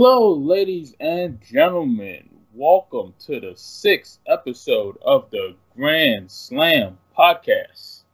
[0.00, 2.28] Hello, ladies and gentlemen.
[2.54, 8.04] Welcome to the sixth episode of the Grand Slam podcast.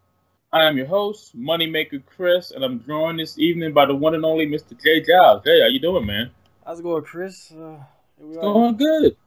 [0.50, 4.24] I am your host, Moneymaker Chris, and I'm joined this evening by the one and
[4.24, 4.82] only Mr.
[4.82, 5.42] Jay Giles.
[5.44, 6.30] Hey, how you doing, man?
[6.64, 7.52] How's it going, Chris?
[7.52, 7.76] Uh,
[8.18, 9.18] it's going good.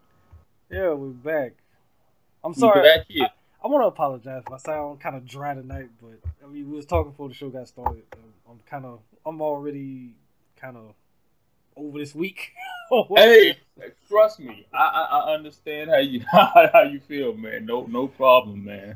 [0.72, 1.54] Yeah, we're back.
[2.44, 2.82] I'm sorry.
[2.82, 3.26] back here.
[3.26, 6.72] I, I want to apologize if I sound kind of dry tonight, but I mean,
[6.72, 8.02] we was talking before the show got started.
[8.50, 10.16] I'm kind of, I'm already
[10.60, 10.96] kind of
[11.78, 12.52] over this week.
[13.18, 13.58] Hey,
[14.08, 17.66] trust me, I, I I understand how you how you feel, man.
[17.66, 18.96] No no problem, man.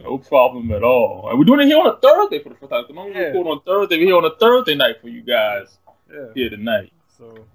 [0.00, 1.28] No problem at all.
[1.30, 2.84] And we're doing it here on a Thursday for the first time.
[2.88, 3.26] The moment we Yeah.
[3.28, 5.78] record on Thursday, we're here on a Thursday night for you guys
[6.12, 6.26] yeah.
[6.34, 6.92] here tonight.
[7.16, 7.46] So,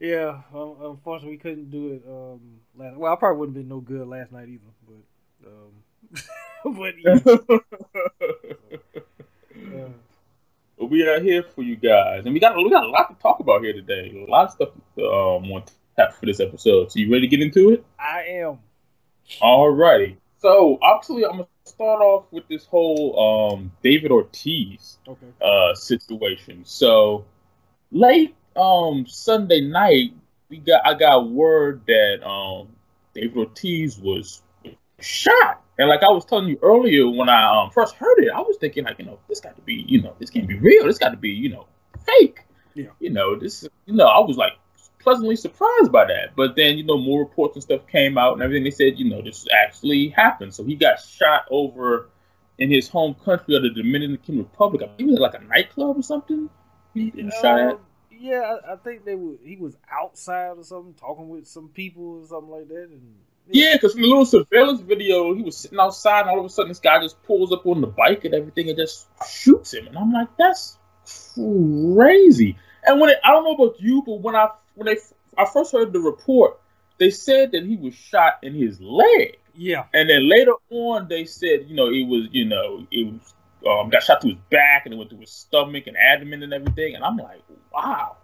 [0.00, 0.40] yeah.
[0.54, 2.40] Um, unfortunately, we couldn't do it um
[2.76, 2.96] last.
[2.96, 7.18] Well, I probably wouldn't have been no good last night either, but um, but yeah.
[9.72, 9.88] yeah.
[10.82, 13.22] But we are here for you guys, and we got we got a lot to
[13.22, 14.24] talk about here today.
[14.26, 16.90] A lot of stuff to um, want to tap for this episode.
[16.90, 17.84] So you ready to get into it?
[18.00, 18.58] I am.
[19.40, 20.16] All righty.
[20.38, 25.26] So obviously, I'm gonna start off with this whole um, David Ortiz Okay.
[25.40, 26.64] uh, situation.
[26.64, 27.26] So
[27.92, 30.14] late um, Sunday night,
[30.48, 32.66] we got I got word that um,
[33.14, 34.42] David Ortiz was
[34.98, 35.61] shot.
[35.78, 38.56] And like I was telling you earlier, when I um, first heard it, I was
[38.58, 40.86] thinking like, you know, this got to be, you know, this can't be real.
[40.86, 41.66] This got to be, you know,
[42.06, 42.40] fake.
[42.74, 42.88] Yeah.
[43.00, 44.52] You know, this, you know, I was like
[44.98, 46.36] pleasantly surprised by that.
[46.36, 48.64] But then, you know, more reports and stuff came out and everything.
[48.64, 50.54] They said, you know, this actually happened.
[50.54, 52.10] So he got shot over
[52.58, 54.82] in his home country of the Dominican Republic.
[54.82, 56.48] I think it was like a nightclub or something.
[56.94, 57.78] He, he was shot at.
[58.10, 59.34] Yeah, I, I think they were.
[59.42, 62.90] He was outside or something, talking with some people or something like that.
[62.92, 63.16] And
[63.48, 66.48] Yeah, because from the little surveillance video, he was sitting outside, and all of a
[66.48, 69.86] sudden, this guy just pulls up on the bike and everything, and just shoots him.
[69.86, 70.78] And I'm like, that's
[71.34, 72.56] crazy.
[72.84, 74.96] And when it, I don't know about you, but when I when they
[75.36, 76.60] I first heard the report,
[76.98, 81.24] they said that he was shot in his leg, yeah, and then later on, they
[81.24, 83.34] said, you know, it was, you know, it was
[83.68, 86.52] um, got shot through his back, and it went through his stomach and abdomen and
[86.52, 86.94] everything.
[86.94, 87.42] And I'm like,
[87.72, 88.16] wow.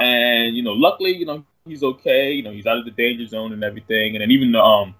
[0.00, 2.32] And you know, luckily, you know, he's okay.
[2.32, 4.14] You know, he's out of the danger zone and everything.
[4.14, 4.94] And then even the um,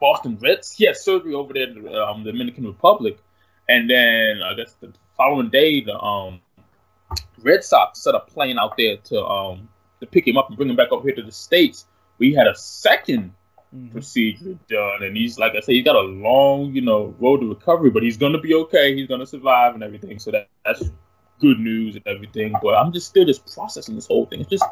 [0.00, 3.18] Boston Reds, he had surgery over there in the um, Dominican Republic.
[3.68, 6.40] And then I guess the following day, the um,
[7.42, 9.68] Red Sox set a plane out there to um
[10.00, 11.86] to pick him up and bring him back over here to the states.
[12.18, 13.32] We had a second
[13.74, 13.92] Mhm.
[13.92, 17.48] procedure done, and he's like I said, he's got a long, you know, road to
[17.48, 18.94] recovery, but he's gonna be okay.
[18.94, 20.18] He's gonna survive and everything.
[20.18, 20.90] So that that's
[21.38, 22.54] good news and everything.
[22.62, 24.40] But I'm just still just processing this whole thing.
[24.40, 24.64] It's just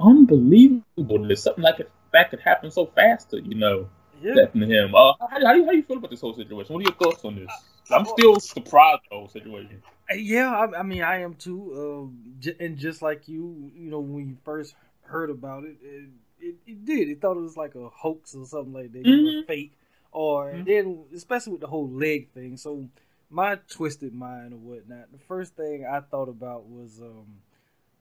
[0.00, 3.88] unbelievable that something like that could happen so fast to you know
[4.22, 4.46] yeah.
[4.52, 4.94] him.
[4.94, 6.74] Uh, how, how do you how do you feel about this whole situation?
[6.74, 7.52] What are your thoughts on this?
[7.90, 9.82] I'm still surprised the whole situation.
[10.14, 11.72] Yeah, I, I mean, I am too.
[11.76, 16.08] Um, j- and just like you, you know, when you first heard about it, it,
[16.40, 17.08] it, it did.
[17.08, 19.46] It thought it was like a hoax or something like that, Mhm.
[19.46, 19.72] fake.
[20.12, 20.64] Or Mhm.
[20.64, 22.56] then, especially with the whole leg thing.
[22.56, 22.88] So,
[23.30, 25.10] my twisted mind or whatnot.
[25.12, 27.26] The first thing I thought about was, um,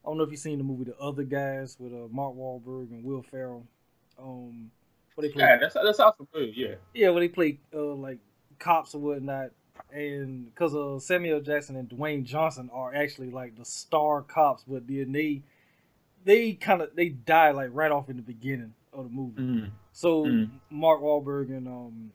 [0.06, 2.92] I don't know if you've seen the movie The Other Guys with uh, Mark Wahlberg
[2.92, 3.66] and Will Ferrell.
[4.20, 4.70] Um,
[5.16, 6.52] where they play Yeah, that's that sounds familiar.
[6.54, 6.76] Yeah.
[6.94, 8.20] yeah, when they play uh, like
[8.60, 9.50] cops or whatnot,
[9.92, 14.88] and because uh, Samuel Jackson and Dwayne Johnson are actually like the star cops, but
[14.88, 15.42] then they
[16.24, 19.42] they kind of they die like right off in the beginning of the movie.
[19.42, 19.72] Mm.
[19.92, 20.50] So Mm.
[20.70, 22.12] Mark Wahlberg and um,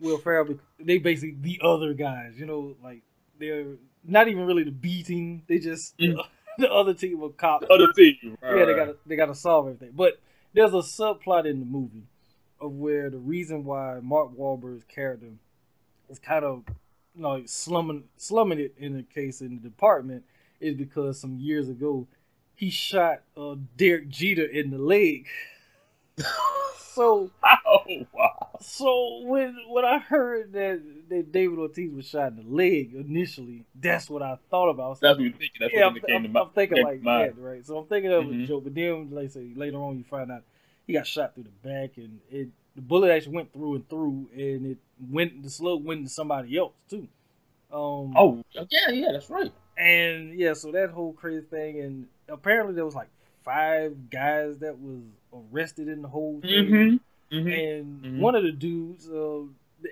[0.00, 3.02] Will Ferrell, they basically the other guys, you know, like
[3.38, 5.42] they're not even really the B team.
[5.46, 6.20] They just Mm.
[6.58, 8.36] The other team of cops The other team.
[8.42, 9.92] Right, yeah, they got they got to solve everything.
[9.94, 10.20] But
[10.52, 12.04] there's a subplot in the movie
[12.60, 15.30] of where the reason why Mark Wahlberg's character
[16.08, 16.64] is kind of
[17.14, 20.24] you know slumming slumming it in the case in the department
[20.60, 22.06] is because some years ago
[22.54, 25.26] he shot uh, Derek Jeter in the leg.
[26.94, 27.30] so
[27.66, 28.48] Oh wow.
[28.60, 33.64] so when when I heard that, that David Ortiz was shot in the leg initially,
[33.74, 34.98] that's what I thought about.
[34.98, 35.48] I That's what you're thinking.
[35.60, 37.64] That's yeah, what I'm, came I'm, to my I'm thinking like that, right?
[37.64, 38.44] So I'm thinking of Mhm.
[38.44, 40.42] a joke, but then, like I say, later on you find out
[40.86, 44.28] he got shot through the back, and it the bullet actually went through and through,
[44.34, 44.78] and it
[45.10, 47.08] went the slug went to somebody else too.
[47.72, 49.52] Um, Oh yeah, yeah, that's right.
[49.76, 53.08] and yeah, so that whole crazy thing, and apparently there was like
[53.44, 55.00] five guys that was
[55.32, 56.50] arrested in the whole thing
[57.30, 57.36] Mm-hmm.
[57.36, 57.48] Mm-hmm.
[57.48, 58.18] and Mhm.
[58.18, 59.42] one of the dudes, uh,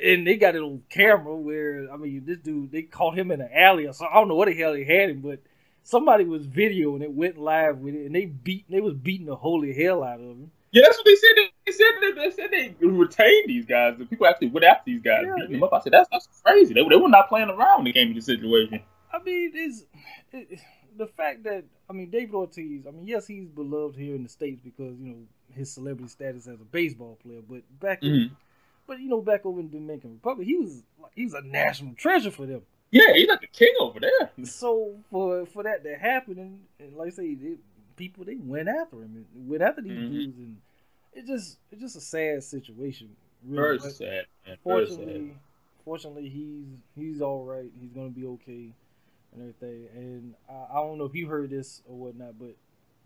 [0.05, 3.41] and they got it on camera where I mean, this dude they caught him in
[3.41, 5.39] an alley or so I don't know what the hell they had him, but
[5.85, 9.37] somebody was videoing it, went live with it, and they beat they was beating the
[9.37, 10.51] holy hell out of him.
[10.73, 11.31] Yeah, that's what they said.
[11.65, 13.97] They said they, they said they retained these guys.
[13.99, 15.73] The people actually went after these guys, Yeah, beating them up.
[15.73, 16.75] I said that's that's crazy.
[16.75, 18.81] They, they were not playing around when it came to the situation.
[19.13, 19.85] I mean, it's
[20.33, 20.61] it,
[20.97, 24.29] the fact that I mean David Ortiz, I mean yes he's beloved here in the
[24.29, 25.17] states because you know
[25.55, 28.07] his celebrity status as a baseball player, but back Mhm.
[28.09, 28.37] in,
[28.87, 30.83] but you know back over in the Dominican Republic he was
[31.15, 32.63] he was a national treasure for them.
[32.91, 34.31] Yeah, he's like the king over there.
[34.45, 37.37] So for for that to happen and, and like I say,
[37.97, 40.09] people they went after him and went after these Mhm.
[40.11, 40.57] dudes and
[41.13, 43.15] it just it's just a sad situation.
[43.45, 43.79] Really.
[43.79, 44.59] Very sad, man.
[44.65, 44.97] Very sad.
[44.97, 45.35] fortunately,
[45.85, 47.71] fortunately he's he's all right.
[47.81, 48.73] He's gonna be okay
[49.33, 49.87] and everything.
[49.95, 52.55] And I, I don't know if you heard this or whatnot, but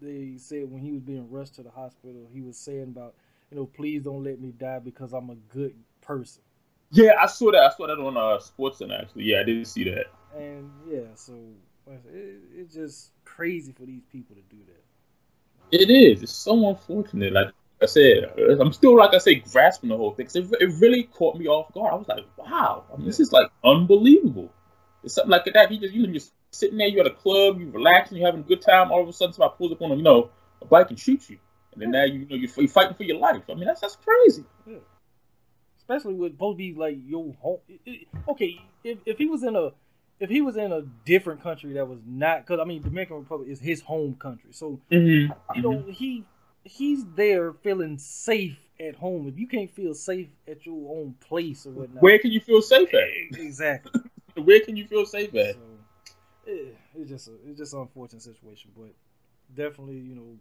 [0.00, 3.14] they said when he was being rushed to the hospital, he was saying about
[3.50, 6.42] you know please don't let me die because I'm a good person.
[6.90, 7.62] Yeah, I saw that.
[7.62, 9.24] I saw that on uh, SportsCenter actually.
[9.24, 10.06] Yeah, I didn't see that.
[10.36, 11.32] And yeah, so
[11.86, 15.80] like I said, it, it's just crazy for these people to do that.
[15.80, 16.22] It is.
[16.22, 17.32] It's so unfortunate.
[17.32, 17.48] Like
[17.82, 18.30] I said,
[18.60, 20.26] I'm still like I say grasping the whole thing.
[20.26, 21.92] 'cause it, it really caught me off guard.
[21.92, 24.50] I was like, wow, I mean, this is like unbelievable.
[25.04, 25.70] It's something like that.
[25.72, 28.44] You just you just sitting there, you're at a club, you're relaxing, you're having a
[28.46, 28.90] good time.
[28.92, 31.28] All of a sudden, somebody pulls up on a you know a bike and shoots
[31.30, 31.38] you,
[31.72, 33.42] and then now you, you know you're, you're fighting for your life.
[33.50, 34.44] I mean, that's that's crazy.
[34.66, 34.76] Yeah.
[35.78, 37.58] especially with supposed to be like your home.
[37.68, 39.70] it- it- okay, if if he was in a
[40.20, 43.48] if he was in a different country that was not because I mean Dominican Republic
[43.48, 45.32] is his home country, so Mm-hmm.
[45.56, 46.24] you know he
[46.64, 49.26] he's there feeling safe at home.
[49.26, 52.62] If you can't feel safe at your own place or whatnot, Where can you feel
[52.62, 53.38] safe at?
[53.38, 54.00] exactly.
[54.42, 55.54] Where can you feel safe at?
[55.54, 55.60] So
[56.46, 58.92] it, it's just a, it's just an unfortunate situation, but
[59.54, 60.36] definitely you know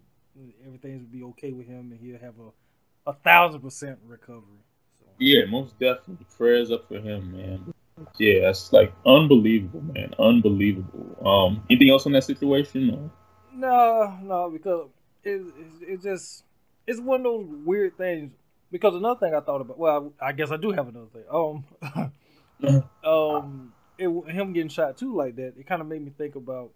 [0.66, 4.64] everything's will be okay with him and he'll have a a thousand percent recovery.
[5.00, 5.06] So.
[5.20, 6.26] Yeah, most definitely.
[6.38, 7.74] Prayers up for him, man.
[8.18, 10.14] Yeah, that's like unbelievable, man.
[10.18, 11.18] Unbelievable.
[11.26, 12.90] Um, anything else on that situation?
[12.92, 13.12] Or?
[13.54, 14.90] No, no, because
[15.24, 16.44] it, it, it just
[16.88, 18.32] it's one of those weird things.
[18.72, 21.24] Because another thing I thought about, well, I guess I do have another thing.
[21.30, 26.36] Um, um, it, him getting shot too like that, it kind of made me think
[26.36, 26.72] about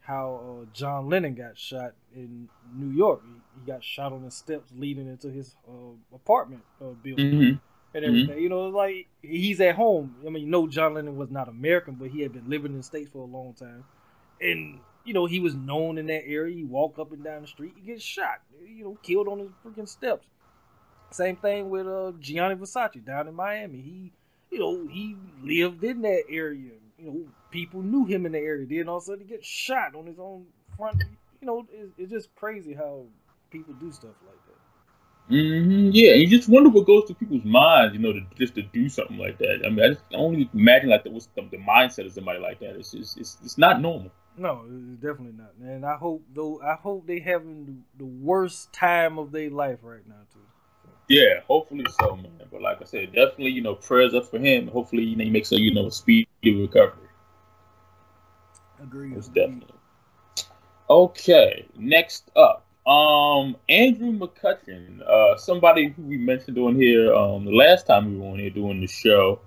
[0.00, 3.22] how uh, John Lennon got shot in New York.
[3.24, 7.96] He, he got shot on the steps leading into his uh, apartment uh, building Mm-hmm.
[7.96, 8.38] and everything.
[8.42, 10.16] You know, like he's at home.
[10.26, 12.82] I mean, no, John Lennon was not American, but he had been living in the
[12.82, 13.84] states for a long time,
[14.40, 16.54] and you know he was known in that area.
[16.56, 18.40] He walk up and down the street, he gets shot.
[18.64, 20.26] You know, killed on his freaking steps.
[21.12, 23.80] Same thing with uh, Gianni Versace down in Miami.
[23.80, 24.12] He,
[24.50, 26.72] you know, he lived in that area.
[26.98, 28.66] You know, people knew him in the area.
[28.66, 31.02] Then all of a sudden he gets shot on his own front.
[31.40, 33.04] You know, it's, it's just crazy how
[33.50, 35.34] people do stuff like that.
[35.34, 35.90] Mm-hmm.
[35.92, 38.88] Yeah, you just wonder what goes through people's minds, you know, to just to do
[38.88, 39.62] something like that.
[39.64, 42.40] I mean, I just can only imagine like the, what's the, the mindset of somebody
[42.40, 42.74] like that.
[42.74, 44.10] It's just it's it's not normal.
[44.36, 45.52] No, it's definitely not.
[45.60, 50.06] And I hope though I hope they having the worst time of their life right
[50.08, 50.40] now too.
[51.10, 52.30] Yeah, hopefully so, man.
[52.52, 54.68] But like I said, definitely, you know, prayers up for him.
[54.68, 57.08] Hopefully, you know, he makes a you know a speedy recovery.
[58.80, 59.16] Agreed.
[59.16, 59.74] Most definitely.
[60.88, 67.56] Okay, next up, um, Andrew McCutchen, uh, somebody who we mentioned on here um the
[67.56, 69.40] last time we were on here doing the show,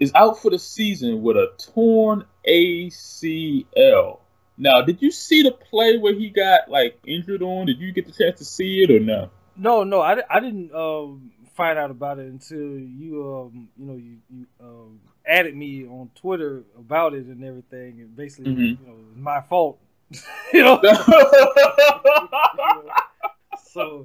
[0.00, 4.18] is out for the season with a torn ACL.
[4.58, 7.64] Now, did you see the play where he got like injured on?
[7.64, 9.30] Did you get the chance to see it or no?
[9.60, 13.94] No, no, I, I didn't um, find out about it until you um you know
[13.96, 18.78] you, you um, added me on Twitter about it and everything, and basically Mhm.
[18.80, 19.78] you know it's my fault.
[20.52, 20.96] you know, like
[23.72, 24.04] so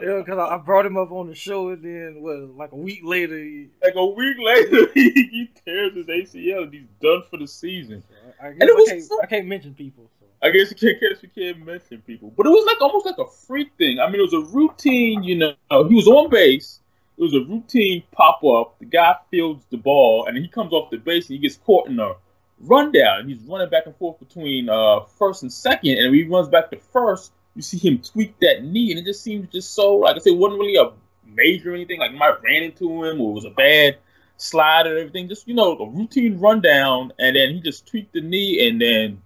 [0.00, 2.76] yeah, because I I brought him up on the show, and then what, like a
[2.76, 7.46] week later, he, a week later, he, tears his ACL and he's done for the
[7.46, 8.02] season.
[8.40, 10.10] I guess And it I was can't, so- I can't mention people.
[10.42, 13.26] I guess you can't, you can't mention people, but it was like almost like a
[13.26, 13.98] freak thing.
[13.98, 15.22] I mean, it was a routine.
[15.22, 15.54] You know,
[15.88, 16.80] he was on base.
[17.16, 18.78] It was a routine pop up.
[18.78, 21.88] The guy fields the ball, and he comes off the base and he gets caught
[21.88, 22.14] in a
[22.60, 23.28] rundown.
[23.28, 26.78] He's running back and forth between uh, first and second, and he runs back to
[26.92, 30.18] first, you see him tweak that knee, and it just seems just so like I
[30.20, 30.92] said, it wasn't really a
[31.26, 31.98] major or anything.
[31.98, 33.98] Like might ran into him or it was a bad
[34.36, 35.28] slide or everything.
[35.28, 39.22] Just you know, a routine rundown, and then he just tweaked the knee, and then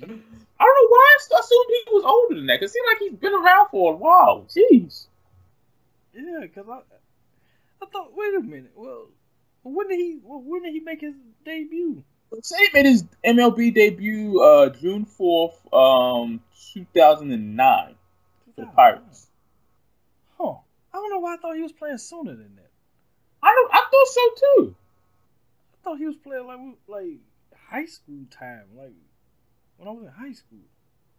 [0.00, 2.60] don't know why I assumed he was older than that.
[2.60, 4.46] Cause it seems like he's been around for a while.
[4.48, 5.06] Jeez.
[6.14, 6.80] Yeah, because I,
[7.82, 8.72] I thought, wait a minute.
[8.74, 9.08] Well,
[9.62, 10.18] when did he?
[10.22, 12.02] Well, when did he make his debut?
[12.42, 16.40] Say he made his MLB debut uh, June 4th, um,
[16.74, 17.94] 2009
[18.54, 19.27] for the Pirates.
[20.38, 20.54] Huh.
[20.92, 22.70] I don't know why I thought he was playing sooner than that.
[23.42, 23.72] I don't.
[23.72, 24.76] I thought so too.
[25.74, 27.18] I thought he was playing like like
[27.68, 28.92] high school time, like
[29.76, 30.58] when I was in high school.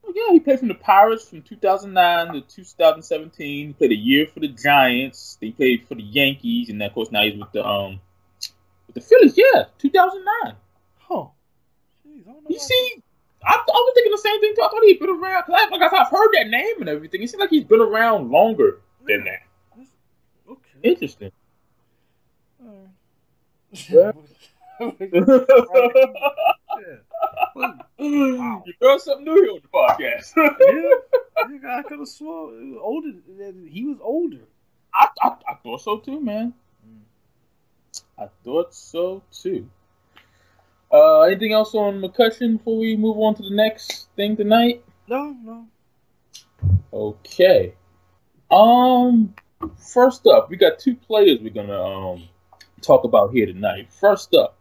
[0.01, 3.67] Oh, yeah, he played from the Pirates from 2009 to 2017.
[3.67, 5.37] He played a year for the Giants.
[5.41, 7.99] He played for the Yankees, and of course now he's with the um
[8.87, 9.37] with the Phillies.
[9.37, 10.55] Yeah, 2009.
[10.99, 11.15] Huh.
[12.07, 13.03] Jeez, I don't know You see,
[13.43, 14.61] I, I was thinking the same thing too.
[14.61, 15.43] I thought he'd been around.
[15.43, 17.21] Cause I, like I said, I've heard that name and everything.
[17.21, 18.79] It seems like he's been around longer
[19.09, 19.41] than that.
[20.49, 20.79] Okay.
[20.83, 21.31] Interesting.
[22.63, 22.87] Alright.
[23.89, 24.11] Yeah.
[26.79, 26.95] yeah.
[27.53, 30.33] Well, You learn something new here on the podcast.
[30.37, 31.77] yeah.
[31.77, 33.11] I could have sworn he was older.
[33.69, 34.39] He was older.
[34.93, 36.53] I, I, I thought so too, man.
[38.17, 39.69] I thought so too.
[40.91, 44.83] Uh, anything else on McCutchen before we move on to the next thing tonight?
[45.07, 45.67] No, no.
[46.91, 47.73] Okay.
[48.51, 49.33] Um,
[49.77, 52.23] first up, we got two players we're gonna um
[52.81, 53.91] talk about here tonight.
[53.91, 54.57] First up,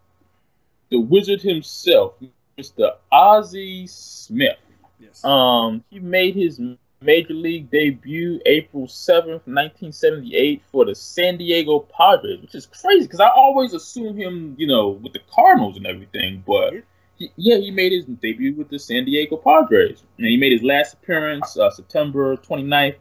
[0.91, 2.15] the Wizard himself,
[2.59, 2.93] Mr.
[3.13, 4.57] Ozzie Smith.
[5.01, 5.25] Yes.
[5.25, 6.61] Um, he made his
[7.01, 12.67] major league debut April seventh, nineteen seventy eight, for the San Diego Padres, which is
[12.67, 16.73] crazy because I always assume him, you know, with the Cardinals and everything, but.
[16.75, 20.03] he- Yeah, he made his debut with the San Diego Padres.
[20.19, 22.95] And he made his last appearance uh, September 29th,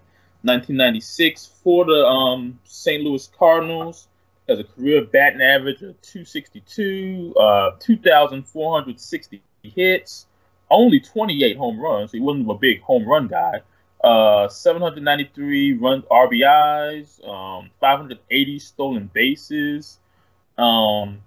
[0.48, 3.04] 1996 for the um, St.
[3.04, 4.08] Louis Cardinals.
[4.48, 10.26] Has a career batting average of 262, uh, 2,460 hits,
[10.70, 12.14] only 28 home runs.
[12.14, 13.60] He wasn't a big home run guy.
[14.02, 20.00] Uh, 793 run RBIs, um, 580 stolen bases.
[20.58, 21.20] Um,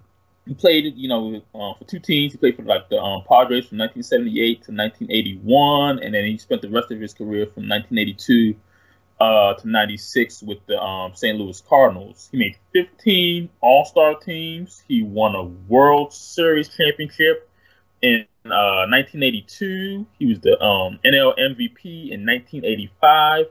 [0.47, 2.33] he played, you know, uh, for two teams.
[2.33, 6.63] He played for like the um, Padres from 1978 to 1981, and then he spent
[6.63, 8.57] the rest of his career from 1982
[9.21, 11.39] uh, to 96 with the um, St.
[11.39, 12.29] Louis Cardinals.
[12.33, 14.83] He made 15 All-Star teams.
[14.89, 17.49] He won a World Series championship
[18.01, 20.07] in uh, 1982.
[20.19, 23.47] He was the um, NL MVP in 1985.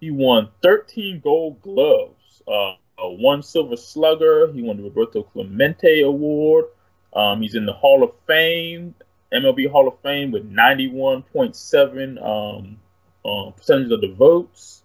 [0.00, 2.42] He won 13 Gold Gloves.
[2.46, 4.52] Uh, one Silver Slugger.
[4.52, 6.66] He won the Roberto Clemente Award.
[7.14, 8.94] Um, he's in the Hall of Fame,
[9.32, 12.78] MLB Hall of Fame, with 91.7 um,
[13.24, 14.81] uh, percentage of the votes.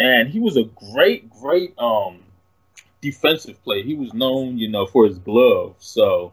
[0.00, 2.20] And he was a great, great um,
[3.02, 3.84] defensive player.
[3.84, 5.74] He was known, you know, for his glove.
[5.78, 6.32] So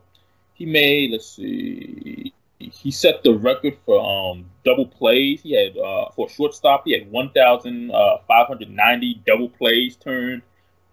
[0.53, 5.41] he made, let's see, he set the record for um, double plays.
[5.41, 10.43] He had, uh, for shortstop, he had 1,590 double plays turned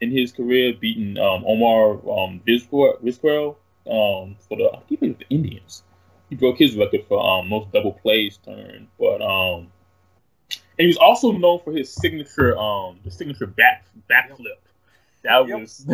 [0.00, 2.40] in his career, beating um, Omar um,
[3.86, 5.82] um, for the I think it was the Indians.
[6.28, 9.68] He broke his record for um, most double plays turned, but um,
[10.78, 14.58] and he's also known for his signature um, the signature back backflip.
[15.22, 15.60] That Yep.
[15.60, 15.86] was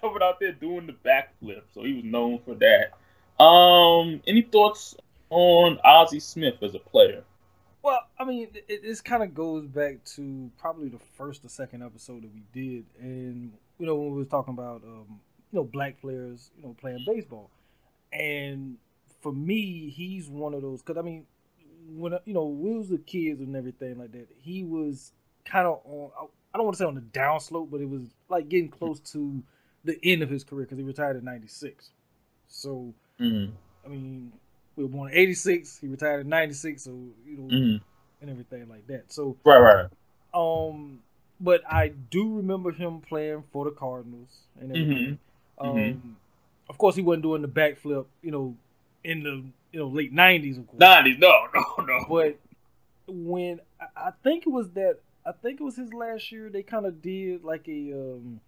[0.00, 3.42] coming out there doing the backflip, so he was known for that.
[3.42, 4.96] Um, any thoughts
[5.30, 7.24] on Ozzie Smith as a player?
[7.82, 11.82] Well, I mean, it, this kind of goes back to probably the first or second
[11.82, 15.20] episode that we did, and you know when we was talking about um,
[15.52, 17.50] you know black players, you know playing baseball,
[18.12, 18.76] and
[19.20, 21.26] for me, he's one of those because I mean,
[21.88, 25.12] when you know we was the kids and everything like that, he was
[25.44, 26.10] kind of on.
[26.52, 29.42] I don't want to say on the downslope, but it was like getting close to
[29.84, 31.90] the end of his career because he retired in '96.
[32.48, 33.52] So Mm-hmm.
[33.84, 34.32] I mean,
[34.76, 35.78] we were born in '86.
[35.78, 36.90] He retired in '96, so
[37.24, 37.76] you know Mm-hmm.
[38.20, 39.12] and everything like that.
[39.12, 39.86] So, Right, right.
[40.34, 41.00] um,
[41.40, 45.18] but I do remember him playing for the Cardinals and everything.
[45.58, 45.92] Mhm.
[45.92, 46.16] Um,
[46.68, 48.56] of course, he wasn't doing the backflip, you know,
[49.04, 50.80] in the you know late '90s, of course.
[50.80, 52.04] Nineties, no, no, no.
[52.08, 52.38] But
[53.06, 56.48] when I, I think it was that, I think it was his last year.
[56.50, 58.40] They kind of did like a um,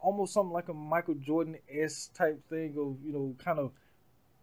[0.00, 3.72] almost something like a Michael Jordan s type thing of you know kind of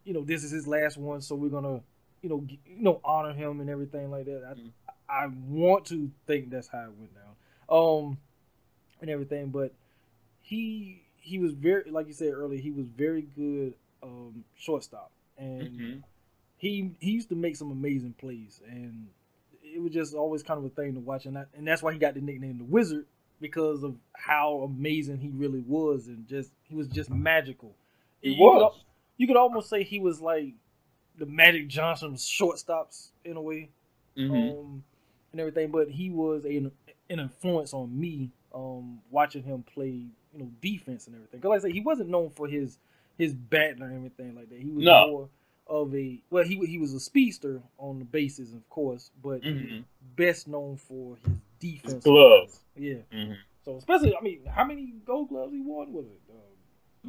[0.04, 1.82] you know this is his last one, so we're gonna
[2.22, 4.44] you know g- you know honor him and everything like that.
[4.48, 4.72] I, Mhm.
[5.08, 7.36] I want to think that's how it went down,
[7.70, 8.18] um,
[9.02, 9.50] and everything.
[9.50, 9.74] But
[10.42, 12.60] he he was very like you said earlier.
[12.60, 16.04] He was very good um, shortstop, and Mhm.
[16.58, 19.08] he he used to make some amazing plays, and
[19.64, 21.92] it was just always kind of a thing to watch, and that, and that's why
[21.94, 23.06] he got the nickname the Wizard
[23.42, 27.76] because of how amazing he really was, and just he was just magical.
[28.22, 28.84] He You could was.
[29.18, 30.54] you could almost say he was like
[31.18, 33.70] the Magic Johnson shortstops in a way,
[34.18, 34.52] Mhm.
[34.60, 34.84] um,
[35.32, 35.72] and everything.
[35.72, 36.72] But he was a, an
[37.10, 39.90] influence on me, um, watching him play,
[40.34, 41.40] you know, defense and everything.
[41.40, 42.78] Because like I said, he wasn't known for his
[43.18, 44.60] his batting or anything like that.
[44.60, 45.08] He was No.
[45.08, 45.30] more
[45.68, 49.84] of a well, he he was a speedster on the bases, of course, but Mhm.
[50.16, 52.04] best known for his defense.
[52.04, 52.62] gloves.
[52.76, 53.00] Yeah.
[53.12, 53.36] Mhm.
[53.64, 55.92] So especially, I mean, how many Gold Gloves he won?
[55.92, 56.38] Was it um,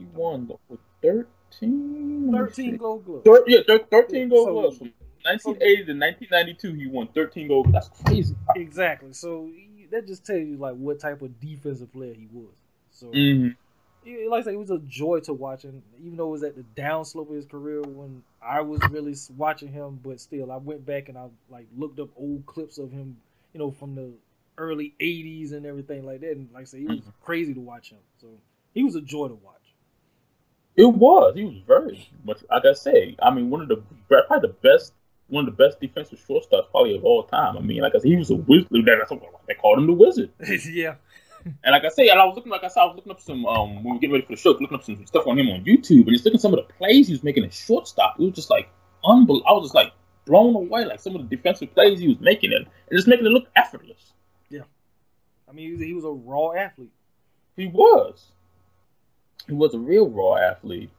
[0.01, 2.33] He won with thirteen.
[2.33, 2.77] thirteen.
[2.77, 3.25] Gold Gloves?
[3.25, 4.93] Thir- yeah, thir- thirteen gold So- gloves from
[5.25, 6.73] 1980 to 1992.
[6.75, 7.73] He won 13 gold.
[7.73, 8.35] That's crazy.
[8.55, 9.13] Exactly.
[9.13, 12.55] So he- that just tells you like what type of defensive player he was.
[12.91, 13.49] So hmm
[14.07, 16.43] yeah, like I said, it was a joy to watch him, even though it was
[16.45, 19.99] at the downslope of his career when I was really watching him.
[20.03, 23.17] But still, I went back and I like looked up old clips of him,
[23.53, 24.13] you know, from the
[24.59, 26.33] early '80s and everything like that.
[26.33, 27.11] And like I said, it was mm-hmm.
[27.25, 27.99] crazy to watch him.
[28.21, 28.29] So
[28.75, 29.55] he was a joy to watch.
[30.77, 31.35] It was.
[31.35, 32.45] He was very much.
[32.49, 34.93] Like I say, I mean, one of the probably the best,
[35.29, 37.57] one of the best defensive shortstops probably of all time.
[37.57, 38.69] I mean, like I said, he was a wizard.
[38.71, 40.31] That's what they called him the wizard.
[40.71, 40.95] yeah,
[41.47, 43.21] And like I say, and I was looking, like I said, I was looking up
[43.21, 45.49] some um when we get ready for the show, looking up some stuff on him
[45.51, 48.17] on YouTube, and just looking at some of the plays he was making at shortstop.
[48.19, 48.69] It was just like
[49.05, 49.49] unbelievable.
[49.49, 49.93] I was just like
[50.25, 52.67] blown away, like some of the defensive plays he was making, it and
[52.99, 54.13] just making it look effortless.
[54.51, 54.63] Yeah,
[55.49, 56.91] I mean, he was, he was a raw athlete.
[57.57, 58.33] He was.
[59.47, 60.91] He was a real raw athlete.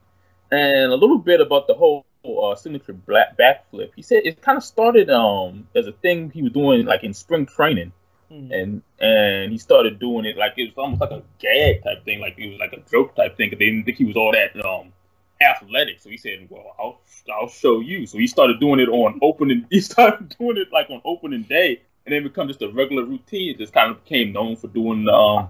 [0.50, 3.90] And a little bit about the whole uh, signature black backflip.
[3.94, 7.14] He said it kind of started um as a thing he was doing like in
[7.14, 7.92] spring training,
[8.28, 8.52] Hmm.
[8.52, 12.20] and and he started doing it like it was almost like a gag type thing,
[12.20, 13.48] like it was like a joke type thing.
[13.50, 14.92] 'cause they didn't think he was all that um
[15.40, 16.00] athletic.
[16.00, 17.00] So he said, "Well, I'll
[17.32, 19.66] I'll show you." So he started doing it on opening.
[19.70, 23.50] He started doing it like on opening day, and then become just a regular routine.
[23.54, 25.48] It just kind of became known for doing the, um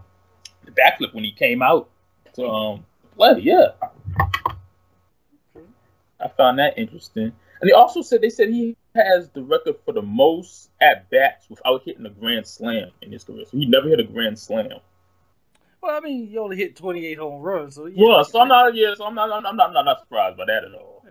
[0.64, 1.88] the backflip when he came out
[2.34, 2.86] to um
[3.16, 3.40] play.
[3.40, 3.68] Yeah,
[6.20, 7.32] I found that interesting.
[7.60, 11.48] And they also said they said he has the record for the most at bats
[11.48, 13.44] without hitting a grand slam in his career.
[13.50, 14.80] So he never hit a grand slam.
[15.80, 18.04] Well, I mean, he only hit 28 home runs, so yeah.
[18.04, 18.74] Well, so I'm not.
[18.74, 19.30] Yeah, so I'm not.
[19.30, 19.68] I'm not.
[19.68, 21.04] I'm not, not surprised by that at all.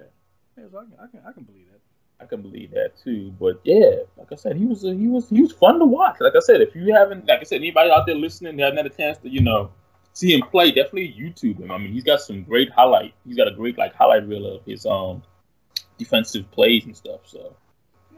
[0.58, 1.80] Yeah, so I, can, I can I can believe that.
[2.20, 3.34] I can believe that too.
[3.40, 6.18] But yeah, like I said, he was a, he was he was fun to watch.
[6.20, 8.78] Like I said, if you haven't, like I said, anybody out there listening that hasn't
[8.78, 9.72] had a chance to, you know,
[10.14, 11.72] see him play, definitely YouTube him.
[11.72, 13.14] I mean, he's got some great highlight.
[13.26, 15.22] He's got a great like highlight reel of his um
[15.98, 17.22] defensive plays and stuff.
[17.26, 17.56] So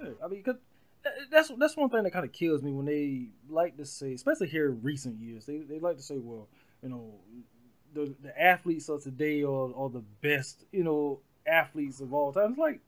[0.01, 0.55] Yeah, I mean, cause
[1.31, 4.47] that's that's one thing that kind of kills me when they like to say, especially
[4.47, 6.47] here in recent years, they they like to say, well,
[6.83, 7.13] you know,
[7.93, 12.51] the the athletes of today are are the best, you know, athletes of all time.
[12.51, 12.81] It's like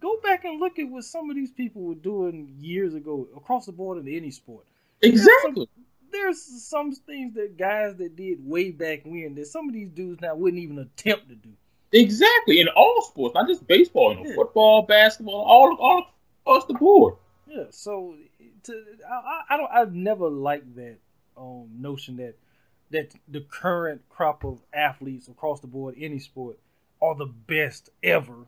[0.00, 3.66] go back and look at what some of these people were doing years ago across
[3.66, 4.64] the board in any sport.
[5.02, 5.68] exactly.
[6.10, 10.20] There's some things that guys that did way back when that some of these dudes
[10.20, 11.50] now wouldn't even attempt to do.
[11.92, 14.34] Exactly, in all sports, not just baseball, you know, Yeah.
[14.36, 16.06] football, basketball, all all
[16.44, 17.14] across the board.
[17.46, 18.16] Yeah, so
[18.64, 20.98] to I, I- I don't I've never liked that
[21.36, 22.34] um notion that
[22.90, 26.58] that the current crop of athletes across the board, any sport,
[27.02, 28.46] are the best ever.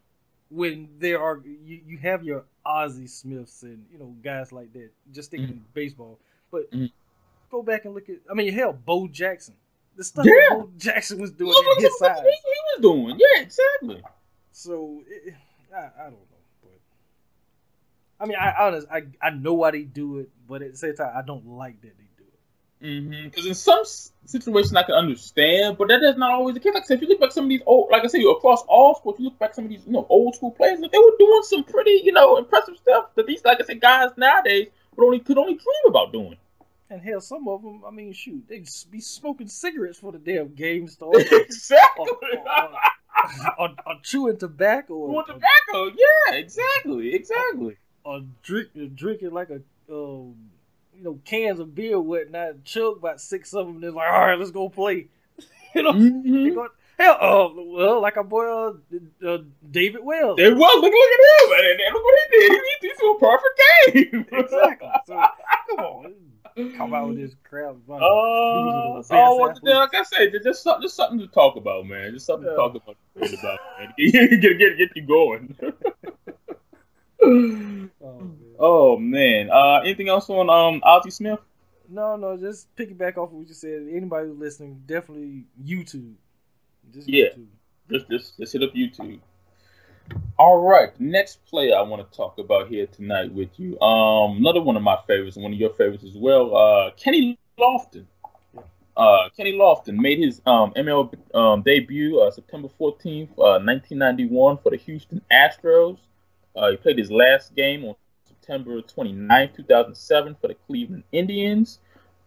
[0.51, 4.91] When there are you, you have your Ozzie Smiths and you know guys like that,
[5.13, 6.21] just sticking in baseball,
[6.53, 6.93] but Mhm.
[7.51, 9.55] go back and look at I mean hell, Bo Jackson,
[9.97, 10.57] the stuff Yeah.
[10.59, 12.19] Bo Jackson was doing at his size.
[12.77, 13.19] Was doing.
[13.19, 14.03] Yeah, exactly.
[14.53, 15.35] So it,
[15.75, 16.81] I, I don't know, but
[18.21, 20.95] I mean, I honest, I I know why they do it, but at the same
[20.95, 22.85] time, I don't like that they do it.
[22.85, 23.85] Mm-hmm, because in some
[24.27, 26.75] situations I can understand, but that is not always the case.
[26.75, 28.63] Like I said, if you look back some of these old, like I said, across
[28.69, 31.17] all sports, you look back some of these, you know, old school players, they were
[31.19, 35.07] doing some pretty, you know, impressive stuff that these, like I said, guys nowadays would
[35.07, 36.37] only could only dream about doing.
[36.93, 40.19] And hell, some of them, I mean, shoot, they just be smoking cigarettes for the
[40.19, 41.13] damn game store.
[41.19, 42.07] exactly.
[42.21, 42.71] or, or,
[43.59, 47.79] or, or chewing tobacco, or, tobacco, yeah, exactly, exactly.
[48.05, 50.35] or drink, drinking like a, um,
[50.95, 54.13] you know, cans of beer, or whatnot, chug about six of them, and they're like,
[54.13, 55.07] all right, let's go play.
[55.75, 56.55] you know, Mhm.
[56.55, 58.73] go, hell, uh, well, like our boy uh,
[59.27, 59.39] uh,
[59.71, 60.39] David Wells.
[60.39, 62.53] It was look, look at him, and, and look what he did.
[62.53, 64.27] He, he threw a perfect game.
[64.45, 64.89] exactly.
[65.07, 65.15] So
[65.71, 66.15] come on,
[66.77, 67.77] come out with this crap.
[67.89, 72.13] Uh, These so, the like I said, just, just, something- to talk about, man.
[72.13, 72.53] Just something Yeah.
[72.53, 73.93] to talk about, about man.
[73.99, 75.57] Get, get, get, get you going.
[78.05, 78.41] Oh, man.
[78.59, 79.51] oh man.
[79.51, 81.39] Uh, anything else on um Ozzie Smith?
[81.89, 82.37] no, no.
[82.37, 83.87] Just piggyback off of what you said.
[83.93, 86.15] Anybody listening, definitely YouTube.
[86.93, 87.27] Just yeah.
[87.27, 87.47] YouTube.
[87.91, 89.21] Just, just, just hit up YouTube.
[90.39, 93.79] All right, next player I want to talk about here tonight with you.
[93.81, 96.57] Um, another one of my favorites and one of your favorites as well.
[96.57, 98.07] Uh, Kenny Lofton.
[98.97, 104.71] Uh, Kenny Lofton made his um, ML um, debut uh, September 14th, uh, 1991 for
[104.71, 105.99] the Houston Astros.
[106.55, 107.95] Uh, he played his last game on
[108.27, 111.79] September 29, 2007 for the Cleveland Indians.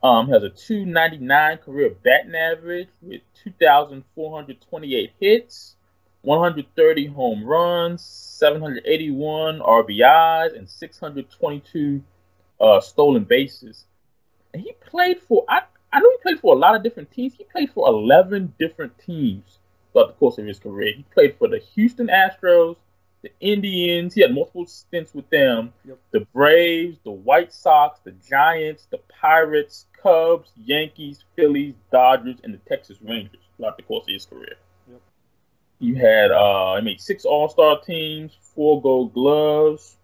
[0.02, 5.75] Um, has a 299 career batting average with 2,428 hits,
[6.26, 12.04] 130 home runs, 781 RBIs, and 622
[12.60, 13.86] uh, stolen bases.
[14.54, 15.62] And he played for, I,
[15.94, 17.34] I know he played for a lot of different teams.
[17.36, 19.60] He played for 11 different teams
[19.94, 20.94] throughout the course of his career.
[20.96, 22.78] He played for the Houston Astros,
[23.22, 24.14] the Indians.
[24.14, 25.74] He had multiple stints with them.
[25.86, 26.00] Yep.
[26.12, 32.60] The Braves, the White Sox, the Giants, the Pirates, Cubs, Yankees, Phillies, Dodgers, and the
[32.70, 34.56] Texas Rangers throughout the course of his career.
[35.80, 35.90] Yep.
[35.90, 39.98] You had uh, he made six All Star teams, four Gold Gloves.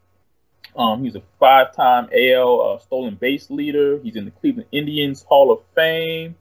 [0.75, 3.99] Um, he's a five-time AL uh, stolen base leader.
[3.99, 6.35] He's in the Cleveland Indians Hall of Fame.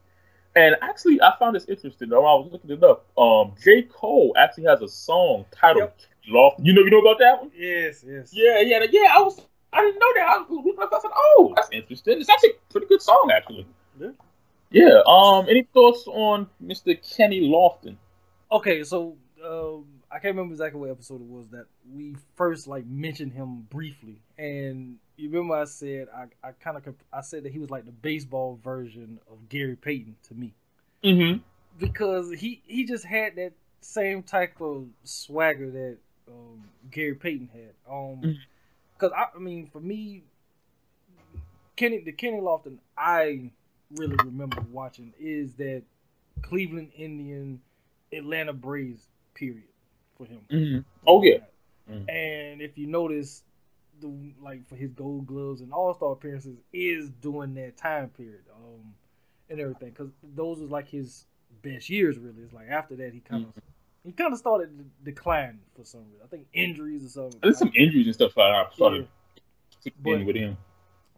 [0.55, 2.09] And actually, I found this interesting.
[2.09, 3.05] Though I was looking it up.
[3.17, 3.83] Um, J.
[3.83, 6.01] Cole actually has a song titled yep.
[6.27, 6.59] Loft.
[6.61, 7.51] You know, you know about that one?
[7.55, 8.31] Yes, yes.
[8.33, 9.13] Yeah, yeah, yeah.
[9.15, 9.39] I was,
[9.71, 10.27] I didn't know that.
[10.27, 12.19] I was, I said, oh, that's interesting.
[12.19, 13.65] It's actually a pretty good song, actually.
[13.99, 14.09] Yeah.
[14.71, 15.01] Yeah.
[15.07, 15.47] Um.
[15.49, 16.97] Any thoughts on Mr.
[17.15, 17.95] Kenny Lofton?
[18.51, 22.85] Okay, so um, I can't remember exactly what episode it was that we first like
[22.85, 27.51] mentioned him briefly, and you remember I said I, I kind of I said that
[27.51, 30.53] he was like the baseball version of Gary Payton to me,
[31.03, 31.39] mm-hmm.
[31.79, 37.73] because he he just had that same type of swagger that um, Gary Payton had.
[37.91, 38.37] Um,
[38.93, 39.35] because mm-hmm.
[39.35, 40.23] I, I mean, for me,
[41.75, 43.51] Kenny the Kenny Lofton I
[43.95, 45.83] really remember watching is that
[46.41, 47.61] Cleveland Indian
[48.13, 49.63] Atlanta Braves period
[50.17, 50.41] for him.
[50.51, 50.79] Mm-hmm.
[51.07, 51.39] Oh yeah.
[51.89, 52.09] Mm-hmm.
[52.09, 53.43] And if you notice,
[53.99, 58.41] the like for his Gold Gloves and All Star appearances is during that time period,
[58.55, 58.93] um,
[59.49, 61.25] and everything because those was like his
[61.61, 62.17] best years.
[62.17, 63.59] Really, it's like after that he kind of mm-hmm.
[64.03, 66.21] he kind of started to decline for some reason.
[66.23, 67.39] I think injuries or something.
[67.41, 69.07] There's some injuries and stuff I started
[69.83, 69.91] yeah.
[70.01, 70.57] but, with him.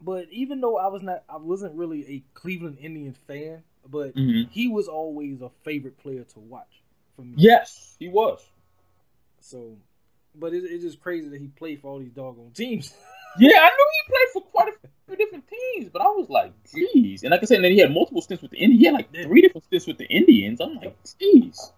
[0.01, 4.49] But even though I was not, I wasn't really a Cleveland Indians fan, but mm-hmm.
[4.51, 6.82] he was always a favorite player to watch
[7.15, 7.33] for me.
[7.37, 8.39] Yes, he was.
[9.39, 9.77] So
[10.35, 12.93] but it, it's just crazy that he played for all these doggone teams.
[13.39, 16.53] yeah, I knew he played for quite a few different teams, but I was like,
[16.73, 17.23] geez.
[17.23, 18.79] And like I said, then he had multiple stints with the Indians.
[18.79, 20.59] He had like three different stints with the Indians.
[20.61, 21.71] I'm like, geez.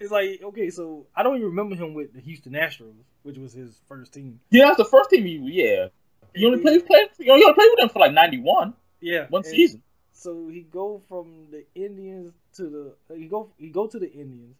[0.00, 3.52] It's like okay, so I don't even remember him with the Houston Astros, which was
[3.52, 4.40] his first team.
[4.50, 5.86] Yeah, that's the first team he yeah.
[6.34, 8.74] He only played, played he only played with them for like ninety one.
[9.00, 9.82] Yeah, one season.
[10.12, 14.56] So he go from the Indians to the he go he go to the Indians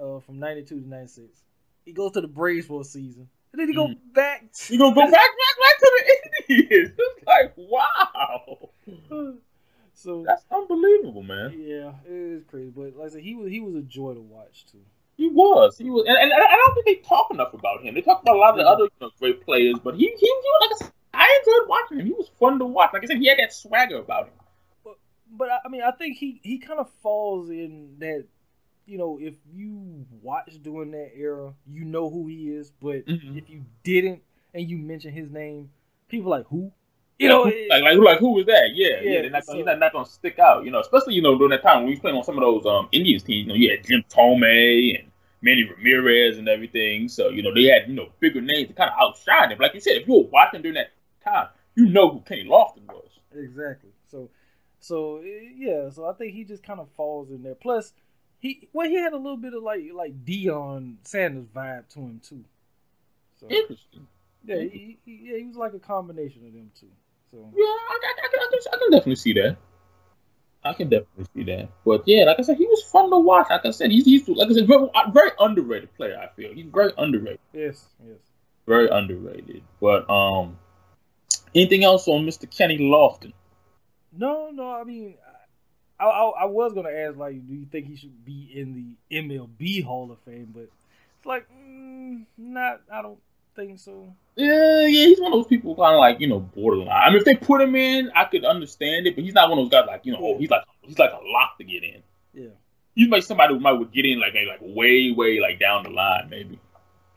[0.00, 1.42] uh, from ninety two to ninety six.
[1.84, 3.28] He goes to the Braves for a season.
[3.52, 3.96] And then he go mm.
[4.12, 4.52] back.
[4.52, 6.04] To, he gonna go back, back, back to
[6.48, 6.92] the Indians.
[6.98, 8.70] It's like wow.
[9.98, 11.54] So that's unbelievable, man.
[11.58, 12.70] Yeah, it is crazy.
[12.70, 14.82] But like I said, he was he was a joy to watch too.
[15.16, 15.78] He was.
[15.78, 17.94] He was, and, and, I don't think they talk enough about him.
[17.94, 20.10] They talk about a lot of the other you know, great players, but he, he,
[20.18, 22.06] he like I, said, I enjoyed watching him.
[22.06, 22.90] He was fun to watch.
[22.92, 24.34] Like I said, he had that swagger about him.
[24.84, 24.94] But,
[25.32, 28.26] but I mean, I think he he kind of falls in that
[28.86, 32.70] you know, if you watched during that era, you know who he is.
[32.80, 33.36] But mm-hmm.
[33.36, 34.22] if you didn't
[34.54, 35.70] and you mention his name,
[36.08, 36.72] people like who?
[37.18, 38.70] You know, like like who like who was that?
[38.74, 39.22] Yeah, yeah.
[39.22, 40.64] yeah not, so, he's not, not gonna stick out.
[40.64, 42.42] You know, especially you know during that time when we was playing on some of
[42.42, 43.46] those um Indians teams.
[43.46, 44.44] You know, you had Jim Thome
[44.98, 47.08] and Manny Ramirez and everything.
[47.08, 49.58] So you know they had you know bigger names to kind of outshine them.
[49.58, 50.92] Like you said, if you were watching during that
[51.24, 53.08] time, you know who Kenny Lofton was.
[53.34, 53.90] Exactly.
[54.10, 54.30] So,
[54.78, 55.88] so yeah.
[55.88, 57.54] So I think he just kind of falls in there.
[57.54, 57.94] Plus
[58.46, 62.20] he well, he had a little bit of like like Deion Sanders vibe to him
[62.22, 62.44] too.
[63.40, 64.06] So, Interesting.
[64.44, 66.86] Yeah, he, he, yeah, he was like a combination of them two.
[67.30, 68.40] So yeah, I, I, I, can,
[68.72, 69.56] I can definitely see that.
[70.64, 71.68] I can definitely see that.
[71.84, 73.48] But yeah, like I said, he was fun to watch.
[73.50, 76.18] Like I said, he's, he's like I said, very, very underrated player.
[76.18, 77.40] I feel he's very underrated.
[77.52, 78.18] Yes, yes,
[78.66, 79.62] very underrated.
[79.80, 80.58] But um,
[81.54, 82.50] anything else on Mr.
[82.56, 83.32] Kenny Lofton?
[84.16, 84.72] No, no.
[84.72, 85.14] I mean,
[85.98, 89.16] I, I, I, was gonna ask like, do you think he should be in the
[89.16, 90.50] MLB Hall of Fame?
[90.54, 90.68] But
[91.18, 92.82] it's like, mm, not.
[92.92, 93.18] I don't
[93.54, 94.14] think so.
[94.36, 96.88] Yeah, yeah, he's one of those people kind of like you know borderline.
[96.90, 99.58] I mean, if they put him in, I could understand it, but he's not one
[99.58, 101.82] of those guys like you know, oh, he's like he's like a lock to get
[101.82, 102.02] in.
[102.34, 102.50] Yeah,
[102.94, 105.90] he's like somebody who might would get in like like way way like down the
[105.90, 106.58] line maybe.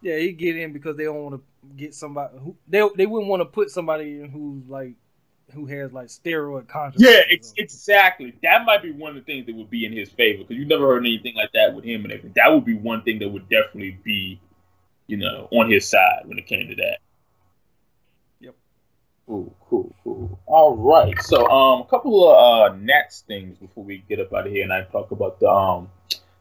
[0.02, 1.42] Yeah, he get in because they don't want to
[1.76, 4.94] get somebody who they they wouldn't want to put somebody in who's like
[5.54, 7.12] who has like steroid controversy.
[7.12, 8.34] Yeah, it's, exactly.
[8.44, 10.66] That might be one of the things that would be in his favor because you
[10.66, 12.34] never heard anything like that with him and everything.
[12.36, 14.40] That would be one thing that would definitely be,
[15.08, 16.98] you know, on his side when it came to that.
[18.42, 18.56] Yep.
[19.28, 20.40] Cool, cool, cool.
[20.46, 21.20] All right.
[21.22, 24.64] So, um, a couple of uh Nats things before we get up out of here,
[24.64, 25.90] and I talk about the um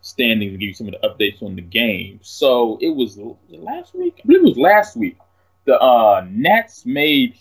[0.00, 2.20] standings and give you some of the updates on the game.
[2.22, 3.18] So it was
[3.48, 4.20] last week.
[4.22, 5.18] I believe it was last week.
[5.64, 7.36] The uh, Nats made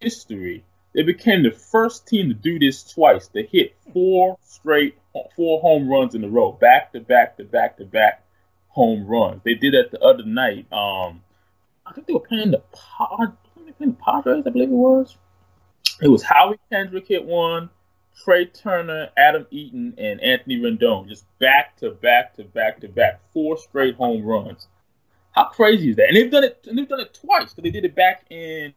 [0.00, 0.64] history.
[0.94, 3.28] They became the first team to do this twice.
[3.28, 4.98] They hit four straight,
[5.36, 8.24] four home runs in a row, back to back to back to back
[8.68, 9.40] home runs.
[9.44, 10.70] They did that the other night.
[10.72, 11.22] Um,
[11.86, 14.44] I think they were playing the Pod, playing the Padres.
[14.46, 15.16] I believe it was.
[16.00, 17.70] It was Howie Kendrick hit one.
[18.24, 23.20] Trea Turner, Adam Eaton, and Anthony Rendon just back to back to back to back,
[23.32, 24.68] four straight home runs.
[25.32, 26.08] How crazy is that?
[26.08, 26.66] And they've done it.
[26.68, 28.74] And they've done it twice because they did it back in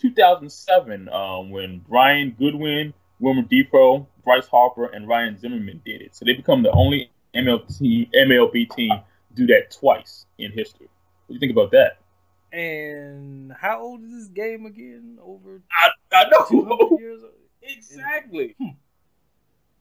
[0.00, 6.14] 2007 um, when Brian Goodwin, Wilmer Difo, Bryce Harper, and Ryan Zimmerman did it.
[6.14, 8.92] So they become the only MLB, MLB team
[9.34, 10.88] do that twice in history.
[11.26, 11.98] What do you think about that?
[12.52, 15.18] And how old is this game again?
[15.22, 16.98] Over I, I know.
[16.98, 17.22] years
[17.62, 18.56] Exactly.
[18.58, 18.68] Hmm.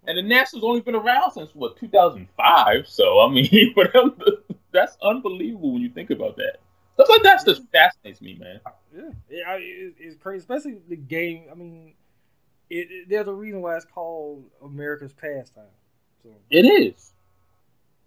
[0.07, 2.87] And the Nationals only been around since what 2005.
[2.87, 3.75] So I mean,
[4.71, 6.57] that's unbelievable when you think about that.
[6.99, 8.59] Stuff like that just fascinates me, man.
[8.93, 11.45] Yeah, yeah it's crazy, especially the game.
[11.49, 11.93] I mean,
[12.69, 15.63] it, it, there's a reason why it's called America's pastime.
[16.21, 17.13] So it is.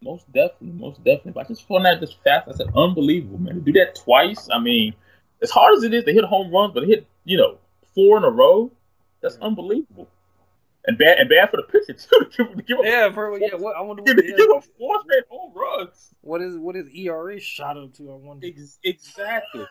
[0.02, 1.32] Most definitely, most definitely.
[1.32, 2.48] But I just find that just fast.
[2.48, 3.54] I said, unbelievable, man.
[3.54, 4.50] To do that twice.
[4.52, 4.92] I mean,
[5.40, 7.56] as hard as it is to hit home runs, but to hit, you know,
[7.94, 8.70] four in a row.
[9.22, 10.06] That's unbelievable.
[10.84, 12.28] And bad and bad for the pitcher too.
[12.36, 13.54] Give, give yeah, for, yeah.
[13.54, 16.12] What, I wonder what give, give him four straight home runs.
[16.22, 18.10] What is what is ERA shot up to?
[18.10, 18.48] I wonder.
[18.48, 19.64] Ex- exactly.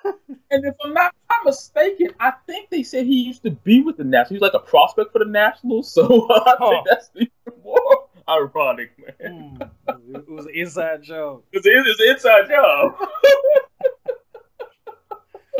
[0.51, 3.97] and if I'm not, I'm mistaken, I think they said he used to be with
[3.97, 4.29] the Nationals.
[4.29, 5.93] He's like a prospect for the Nationals.
[5.93, 6.69] So I huh.
[6.69, 9.69] think that's even more ironic, man.
[9.89, 11.43] Mm, it was an inside job.
[11.51, 12.95] It's, it's an inside job.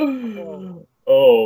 [0.04, 0.88] Oh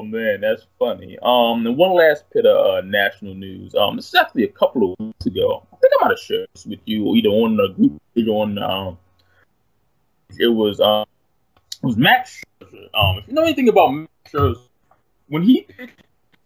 [0.03, 1.17] man, that's funny.
[1.21, 3.75] Um, and one last bit of uh, national news.
[3.75, 5.65] Um, this is actually a couple of weeks ago.
[5.71, 8.57] I think I might have shared this with you, either on the group, either on
[8.57, 8.97] um.
[10.37, 11.05] It was um,
[11.71, 12.43] it was Max.
[12.61, 14.59] Um, if you know anything about Max Scherzer,
[15.27, 15.67] when he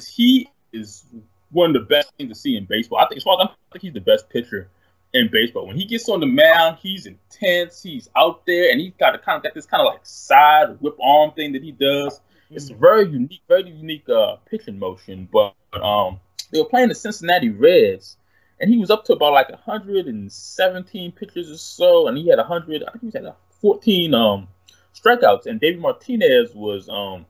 [0.06, 1.06] he is
[1.52, 3.00] one of the best things to see in baseball.
[3.00, 4.70] I think, as far as I think he's the best pitcher
[5.14, 5.66] in baseball.
[5.66, 7.82] When he gets on the mound, he's intense.
[7.82, 10.78] He's out there, and he's got a kind of got this kind of like side
[10.82, 12.20] whip arm thing that he does
[12.52, 15.28] it's a very unique, very unique uh, pitching motion.
[15.32, 16.20] But um,
[16.52, 18.18] they were playing the Cincinnati Reds,
[18.60, 22.84] and he was up to about like 117 pitches or so, and he had 100.
[22.84, 24.48] I think he had 14 um,
[24.94, 27.26] strikeouts, and David Martinez was um,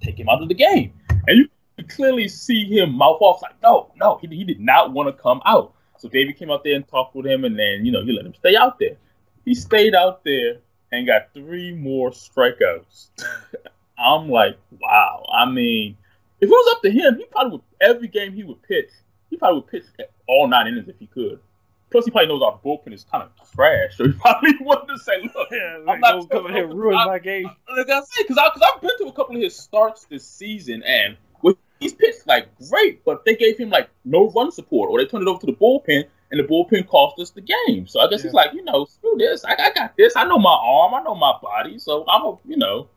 [0.00, 0.92] take him out of the game,
[1.26, 4.92] and you could clearly see him mouth off like, no, no, he, he did not
[4.92, 5.74] want to come out.
[5.98, 8.26] So David came out there and talked with him, and then you know he let
[8.26, 8.96] him stay out there.
[9.44, 10.58] He stayed out there
[10.92, 13.08] and got three more strikeouts.
[13.98, 15.26] I'm like, wow.
[15.32, 15.96] I mean,
[16.40, 18.90] if it was up to him, he probably would every game he would pitch.
[19.30, 19.84] He probably would pitch
[20.26, 21.40] all nine innings if he could.
[21.90, 24.98] Plus, he probably knows our bullpen is kind of trash, so he probably wanted to
[24.98, 28.70] say, "Look, yeah, I'm not coming here ruin my game." Like I say, because because
[28.74, 31.16] I've been to a couple of his starts this season, and
[31.80, 35.26] he's pitched like great, but they gave him like no run support, or they turned
[35.26, 37.86] it over to the bullpen, and the bullpen cost us the game.
[37.86, 38.24] So I guess yeah.
[38.24, 39.44] he's like, you know, screw this.
[39.44, 40.16] I, I got this.
[40.16, 40.94] I know my arm.
[40.94, 41.78] I know my body.
[41.78, 42.88] So I'm a, you know,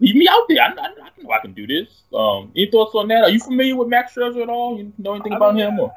[0.00, 0.62] leave me out there.
[0.62, 1.88] I, I, I know I can do this.
[2.14, 3.24] Um, any thoughts on that?
[3.24, 4.78] Are you familiar with Max Scherzer at all?
[4.78, 5.80] You know anything I about mean, him?
[5.80, 5.92] Or?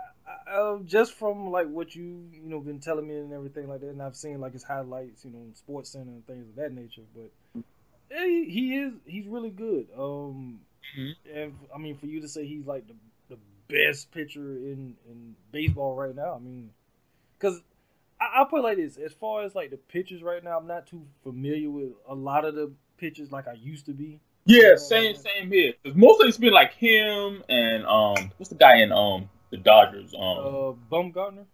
[0.51, 3.89] Uh, just from like what you you know been telling me and everything like that,
[3.89, 6.73] and I've seen like his highlights, you know, in Sports Center and things of that
[6.73, 7.03] nature.
[7.15, 7.63] But
[8.11, 9.87] he, he is he's really good.
[9.95, 10.61] Um,
[10.97, 11.37] mm-hmm.
[11.37, 12.95] and I mean, for you to say he's like the
[13.29, 16.71] the best pitcher in in baseball right now, I mean,
[17.37, 17.61] because
[18.19, 20.67] I, will put it like this: as far as like the pitchers right now, I'm
[20.67, 24.19] not too familiar with a lot of the pitchers like I used to be.
[24.45, 25.73] Yeah, same same here.
[25.83, 30.13] Cause mostly it's been like him and um, what's the guy in um the Dodgers?
[30.13, 31.45] Um, uh, Bumgarner.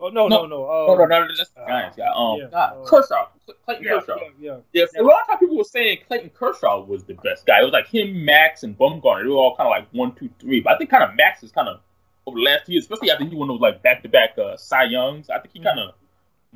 [0.00, 2.08] Oh no no no no uh, no no no that's the Giants guy.
[2.14, 3.28] Um, yeah, God, uh, Kershaw,
[3.64, 4.16] Clayton yeah, Kershaw.
[4.38, 4.84] Yeah, yeah.
[4.92, 5.00] yeah.
[5.00, 7.60] A lot of times people were saying Clayton Kershaw was the best guy.
[7.60, 9.22] It was like him, Max, and Bumgarner.
[9.22, 10.60] They were all kind of like one, two, three.
[10.60, 11.80] But I think kind of Max is kind of
[12.26, 15.30] over the last year, especially after he won those like back to back Cy Youngs.
[15.30, 15.94] I think he kind of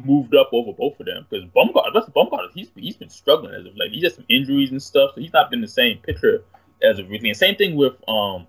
[0.05, 3.67] moved up over both of them because Bumgarner, that's Bumgarner, he's he's been struggling as
[3.67, 3.93] of late.
[3.93, 6.45] He's had some injuries and stuff, so he's not been the same pitcher
[6.83, 7.31] as of recently.
[7.31, 8.47] And same thing with um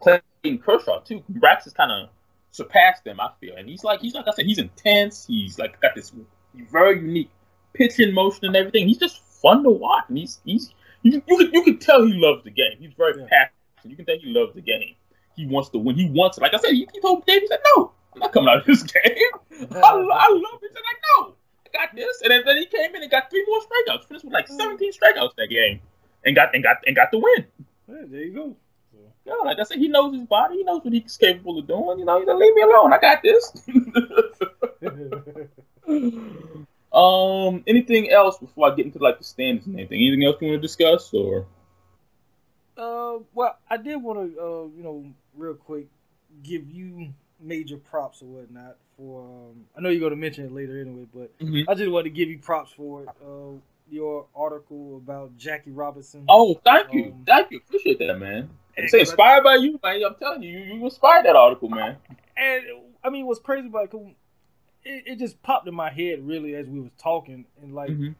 [0.00, 1.22] Clayton Kershaw too.
[1.32, 2.10] Brax has kind of
[2.50, 5.26] surpassed them, I feel, and he's like he's like I said, he's intense.
[5.26, 6.12] He's like got this
[6.70, 7.30] very unique
[7.74, 8.88] pitching motion and everything.
[8.88, 12.14] He's just fun to watch, and he's he's you you could, you could tell he
[12.14, 12.76] loves the game.
[12.78, 13.26] He's very yeah.
[13.28, 13.52] passionate.
[13.84, 14.94] You can tell he loves the game.
[15.36, 15.96] He wants to win.
[15.96, 16.40] He wants it.
[16.40, 18.66] Like I said, he, he told Dave, he said, "No, I'm not coming out of
[18.66, 19.02] this game.
[19.72, 21.34] I, I love it." He said, "Like no,
[21.66, 24.08] I got this." And then, then he came in and got three more strikeouts.
[24.08, 25.80] Finished with like 17 strikeouts that game,
[26.24, 27.46] and got and got and got the win.
[27.88, 28.56] Yeah, there you go.
[29.26, 30.58] Yeah, like I said, he knows his body.
[30.58, 31.98] He knows what he's capable of doing.
[31.98, 32.92] You know, he said, "Leave me alone.
[32.92, 33.52] I got this."
[36.92, 40.00] um, anything else before I get into like the standings and anything?
[40.00, 41.46] Anything else you want to discuss or?
[42.76, 45.86] Uh, well, I did want to, uh, you know, real quick,
[46.42, 49.22] give you major props or whatnot for.
[49.22, 51.64] Um, I know you're going to mention it later anyway, but Mhm.
[51.68, 53.08] I just want to give you props for it.
[53.24, 56.24] Uh, your article about Jackie Robinson.
[56.28, 58.50] Oh, thank you, Um, thank you, appreciate that, man.
[58.88, 60.02] Say inspired by you, man.
[60.04, 61.96] I'm telling you, you, you inspired that article, man.
[62.36, 62.64] And
[63.04, 64.16] I mean, what's crazy about it,
[64.84, 68.14] it, it just popped in my head really as we was talking, and like, Mhm.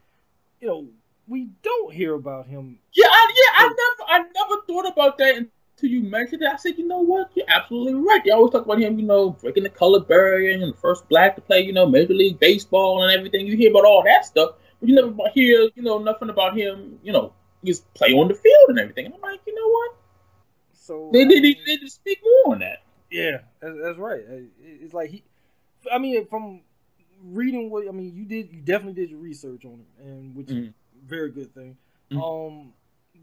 [0.61, 0.87] you know,
[1.27, 2.79] we don't hear about him.
[2.93, 5.45] Yeah, I, yeah, I never, I never thought about that
[5.77, 6.47] until you mentioned it.
[6.51, 7.29] I said, you know what?
[7.35, 8.21] You're absolutely right.
[8.23, 11.35] They always talk about him, you know, breaking the color barrier and the first black
[11.35, 13.45] to play, you know, Major League Baseball and everything.
[13.45, 16.99] You hear about all that stuff, but you never hear, you know, nothing about him,
[17.03, 19.05] you know, just play on the field and everything.
[19.05, 19.95] And I'm like, you know what?
[20.73, 22.83] So They need, they need to speak more on that.
[23.11, 24.21] Yeah, that's, that's right.
[24.59, 25.23] It's like he.
[25.91, 26.61] I mean, from
[27.23, 28.51] reading what I mean, you did.
[28.51, 30.69] You definitely did your research on him, and which is Mhm.
[30.69, 31.77] a very good thing.
[32.11, 32.21] Mhm.
[32.21, 32.73] Um,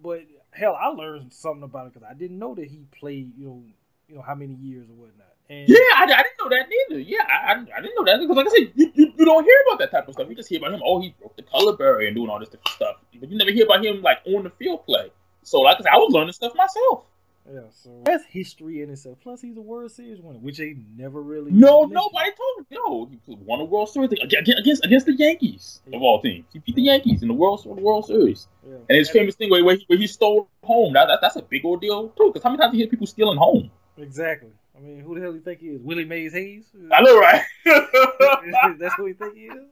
[0.03, 0.23] but
[0.55, 3.33] hell, I learned something about it because I didn't know that he played.
[3.37, 3.63] You know,
[4.09, 5.27] you know how many years or whatnot.
[5.49, 7.01] And Yeah, I, I didn't know that neither.
[7.01, 9.57] Yeah, I, I, didn't know that because, like I said, you, you, you don't hear
[9.67, 10.29] about that type of stuff.
[10.29, 10.81] You just hear about him.
[10.85, 13.51] Oh, he broke the color barrier and doing all this different stuff, but you never
[13.51, 15.11] hear about him like on the field play.
[15.43, 17.05] So, like I said, I was learning stuff myself.
[17.53, 19.19] Yeah, so that's history in itself.
[19.23, 21.51] Plus, he's a World Series winner, which they never really.
[21.51, 21.93] No, mentioned.
[21.93, 22.77] nobody told me.
[22.77, 26.47] No, he won a World Series against against, against the Yankees of all teams.
[26.55, 28.49] He beat the Yankees in the World the World Series.
[28.67, 28.77] Yeah.
[28.89, 30.95] And his famous thing where, where, he, where he stole home.
[30.95, 32.31] That, that that's a big ordeal too.
[32.33, 33.71] Because how many times do you hear people stealing home?
[33.99, 34.51] Exactly.
[34.75, 35.83] I mean, who the hell do you think he is?
[35.83, 36.65] Willie Mays Hayes?
[36.91, 37.43] I know, right?
[38.79, 39.63] That's who he think he is.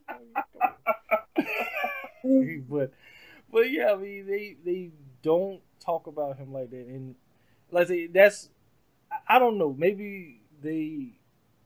[2.69, 2.93] but,
[3.51, 4.91] but yeah, I mean, they they
[5.23, 7.15] don't talk about him like that, and
[7.73, 8.49] like say, that's
[9.29, 9.75] I- don't know.
[9.77, 11.09] Maybe they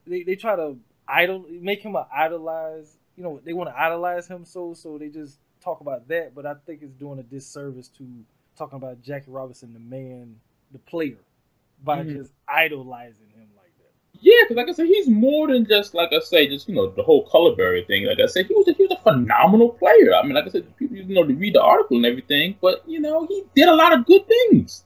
[0.06, 0.76] they they try to
[1.08, 2.96] idol make him a idolize.
[3.16, 6.34] You know, they want to idolize him so so they just talk about that.
[6.34, 8.06] But I think it's doing a disservice to
[8.56, 10.36] talking about Jackie Robinson, the man,
[10.72, 11.18] the player,
[11.84, 12.12] by Mhm.
[12.16, 13.92] just idolizing him like that.
[14.20, 16.88] Yeah, because like I said, he's more than just like I say, just you know
[16.90, 18.06] the whole color barrier thing.
[18.06, 20.14] Like I said, he was a, he was a phenomenal player.
[20.14, 22.82] I mean, like I said, people you know to read the article and everything, but
[22.88, 24.84] you know he did a lot of good things.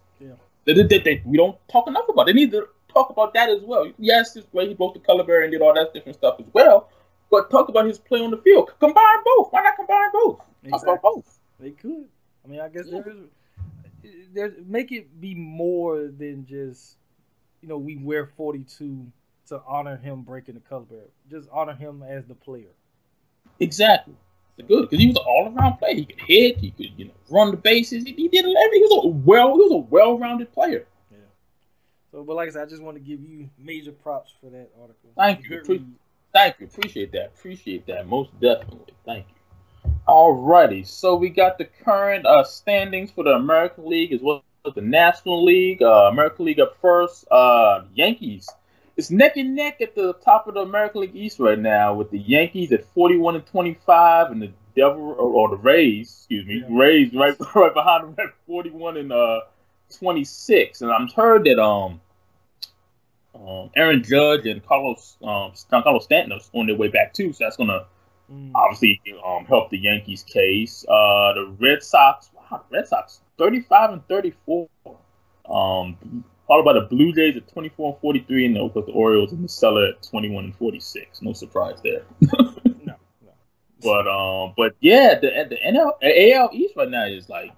[0.67, 2.27] That, that, that, we don't talk enough about.
[2.27, 3.91] They need to talk about that as well.
[3.99, 6.47] Yes, it's great he broke the color barrier and did all that different stuff as
[6.53, 6.91] well,
[7.31, 8.73] but talk about his play on the field.
[8.79, 9.53] Combine both.
[9.53, 10.41] Why not combine both?
[10.69, 11.39] Talk about both.
[11.59, 12.07] They could.
[12.45, 13.01] I mean, I guess Yeah.
[13.01, 13.17] there is.
[14.33, 16.97] There, make it be more than just,
[17.61, 19.07] you know, we wear forty two
[19.49, 21.11] to honor him breaking the color barrier.
[21.31, 22.73] Just honor him as the player.
[23.59, 24.15] Exactly.
[24.63, 25.95] Good because he was an all-around player.
[25.95, 26.59] He could hit.
[26.59, 28.05] He could, you know, run the bases.
[28.05, 28.73] He, he did everything.
[28.73, 29.55] He was a well.
[29.55, 30.87] He was a well-rounded player.
[31.11, 31.19] Yeah.
[32.13, 34.71] So, but like I said, I just want to give you major props for that
[34.81, 35.11] article.
[35.17, 35.63] Thank you.
[35.65, 35.85] Pre-
[36.33, 36.67] Thank you.
[36.67, 37.33] Appreciate that.
[37.37, 38.07] Appreciate that.
[38.07, 38.95] Most definitely.
[39.05, 39.93] Thank you.
[40.07, 40.87] Alrighty.
[40.87, 44.81] So we got the current uh, standings for the American League as well as the
[44.81, 45.83] National League.
[45.83, 47.27] Uh, American League up first.
[47.31, 48.49] Uh, Yankees.
[48.97, 52.11] It's neck and neck at the top of the American League East right now with
[52.11, 56.59] the Yankees at 41 and 25 and the Devil or, or the Rays, excuse me,
[56.61, 56.79] Yeah.
[56.79, 59.41] Rays right right behind them at 41 and uh
[59.99, 60.83] 26.
[60.83, 62.01] And I'm heard that um
[63.35, 67.45] um, Aaron Judge and Carlos um, Carlos Stanton are on their way back too, so
[67.45, 67.87] that's gonna
[68.33, 68.53] Mm.
[68.55, 70.85] obviously um, help the Yankees' case.
[70.89, 74.69] Uh, the Red Sox, wow, the Red Sox, thirty-five and thirty-four.
[75.49, 79.33] Um, followed by the Blue Jays at twenty-four and forty-three, and of course the Orioles
[79.33, 81.23] in the cellar at twenty-one and forty-six.
[81.23, 82.03] No surprise there.
[82.83, 83.33] No, no.
[83.83, 87.53] But um, but yeah, the the NL AL East right now is like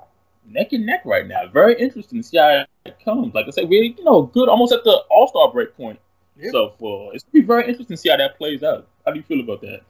[0.46, 1.46] neck and neck right now.
[1.50, 3.32] Very interesting to see how it comes.
[3.34, 5.98] Like I said, we're you know good almost at the All Star break point.
[6.36, 6.52] Yep.
[6.52, 8.88] So for it's gonna be very interesting to see how that plays out.
[9.06, 9.80] How do you feel about that?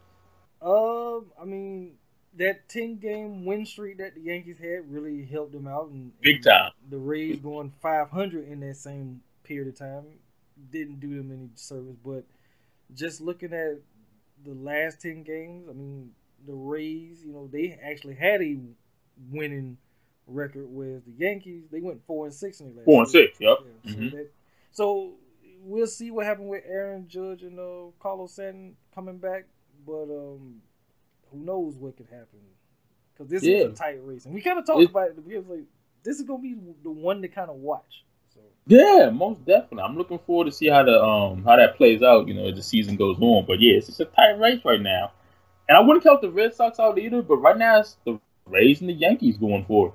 [0.65, 1.93] Um, I mean,
[2.37, 6.37] that ten game win streak that the Yankees had really helped them out, and Big
[6.37, 6.71] and time.
[6.91, 10.05] The Rays going five hundred in that same period of time
[10.71, 11.97] didn't do them any service.
[12.05, 12.25] But
[12.95, 13.79] just looking at
[14.45, 16.13] the last ten games, I mean,
[16.47, 18.59] the Rays, you know, they actually had a
[19.31, 19.77] winning
[20.27, 22.85] record, whereas the Yankees they went four and six in the last.
[22.85, 23.41] Four and six.
[23.41, 23.59] Yep.
[23.61, 24.11] Yeah, so, Mhm.
[24.13, 24.31] that,
[24.71, 25.13] so
[25.65, 29.45] we'll see what happened with Aaron Judge and uh, Carlos Stanton coming back,
[29.87, 30.63] but um,
[31.33, 32.41] who knows what could happen?
[33.13, 33.59] Because this Yeah.
[33.59, 35.25] is a tight race, and we kind of talked It- about it.
[35.27, 35.65] We was like,
[36.03, 38.05] this is gonna be the one to kind of watch.
[38.35, 39.83] So Yeah, most definitely.
[39.83, 42.29] I'm looking forward to see how the um how that plays out.
[42.29, 43.45] You know, as the season goes on.
[43.47, 45.13] But yeah, it's just a tight race right now,
[45.69, 47.23] and I wouldn't count the Red Sox out either.
[47.23, 49.95] But right now, it's the Rays and the Yankees going for it.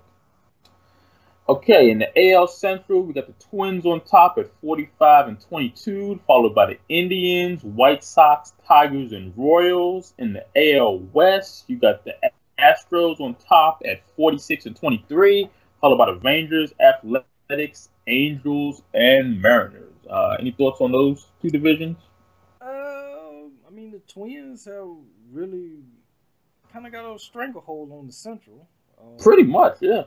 [1.50, 6.20] Okay, in the AL Central, we got the Twins on top at 45 and 22,
[6.28, 10.14] followed by the Indians, White Sox, Tigers, and Royals.
[10.18, 10.46] In the
[10.76, 12.16] AL West, you got the
[12.60, 19.94] Astros on top at 46 and 23, followed by the Rangers, Athletics, Angels, and Mariners.
[20.10, 21.96] Uh, any thoughts on those two divisions?
[22.60, 24.90] Um, I mean, the Twins have
[25.32, 25.78] really
[26.74, 28.68] kind of got a stranglehold on the Central.
[29.02, 30.04] Um, Pretty much, yeah.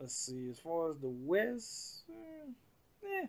[0.00, 0.48] Let's see.
[0.50, 3.26] As far as the West, eh, eh.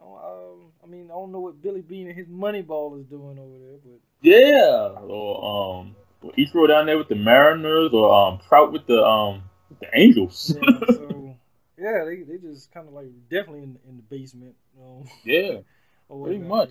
[0.00, 3.38] I, um, I mean, I don't know what Billy Beane and his Moneyball is doing
[3.38, 5.96] over there, but Yeah, or um,
[6.38, 10.56] Ichiro down there with the Mariners, or um, Trout with the um, with the Angels.
[10.56, 10.78] yeah.
[10.86, 11.36] So
[11.78, 14.54] yeah, they they just kind of like definitely in, in the basement.
[14.80, 15.58] Um, yeah,
[16.08, 16.70] or pretty much.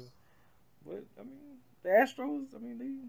[0.84, 1.38] But I mean,
[1.84, 2.56] the Astros.
[2.56, 3.08] I mean, they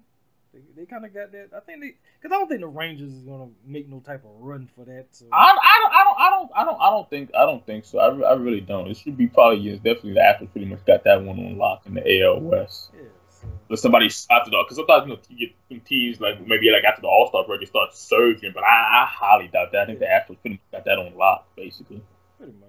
[0.52, 1.48] they, they kind of got that.
[1.56, 4.30] I think they because I don't think the Rangers is gonna make no type of
[4.38, 5.06] run for that.
[5.10, 7.64] So I, I, don't, I don't, I don't, I don't, I don't think, I don't
[7.66, 7.98] think so.
[7.98, 8.88] I, I really don't.
[8.88, 11.82] It should be probably yes, definitely the Astros pretty much got that one on lock
[11.86, 12.90] in the AL West.
[12.94, 13.02] yeah.
[13.30, 16.70] So But somebody after the because sometimes you know you get some teams like maybe
[16.70, 19.82] like after the All Star break they start surging, but I, I highly doubt that.
[19.82, 22.02] I think the Astros pretty much got that on lock basically.
[22.38, 22.68] pretty much.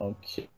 [0.00, 0.48] Okay,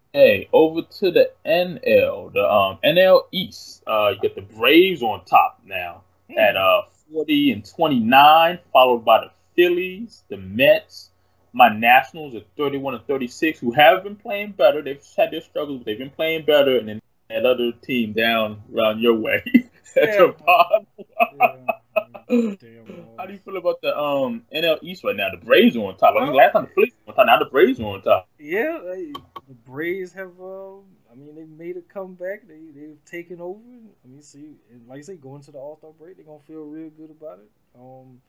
[0.53, 3.83] over to the NL, the um NL East.
[3.87, 6.03] Uh, you got the Braves on top now
[6.37, 11.11] at uh 40 and 29, followed by the Phillies, the Mets,
[11.53, 14.83] my Nationals at 31 and 36, who have been playing better.
[14.83, 17.01] They've had their struggles, but they've been playing better, and then
[17.31, 19.43] that other team down around your way
[19.97, 20.33] at Yeah.
[20.45, 20.87] bottom.
[21.39, 21.67] Damn.
[23.19, 25.29] How do you feel about the um NL East right now?
[25.31, 26.15] The Braves are on top.
[26.17, 26.37] I mean, Oh.
[26.37, 27.27] last time the Phillies were on top.
[27.27, 28.29] Now the Braves are on top.
[28.39, 28.79] Yeah,
[29.49, 30.33] the Braves have.
[30.41, 30.77] Uh,
[31.11, 32.47] I mean, they've made a comeback.
[32.49, 33.61] They they've taken over.
[34.05, 36.39] I mean, see, and like I say, going to the All Star break, they're gonna
[36.47, 37.51] feel real good about it.
[37.79, 38.21] Um,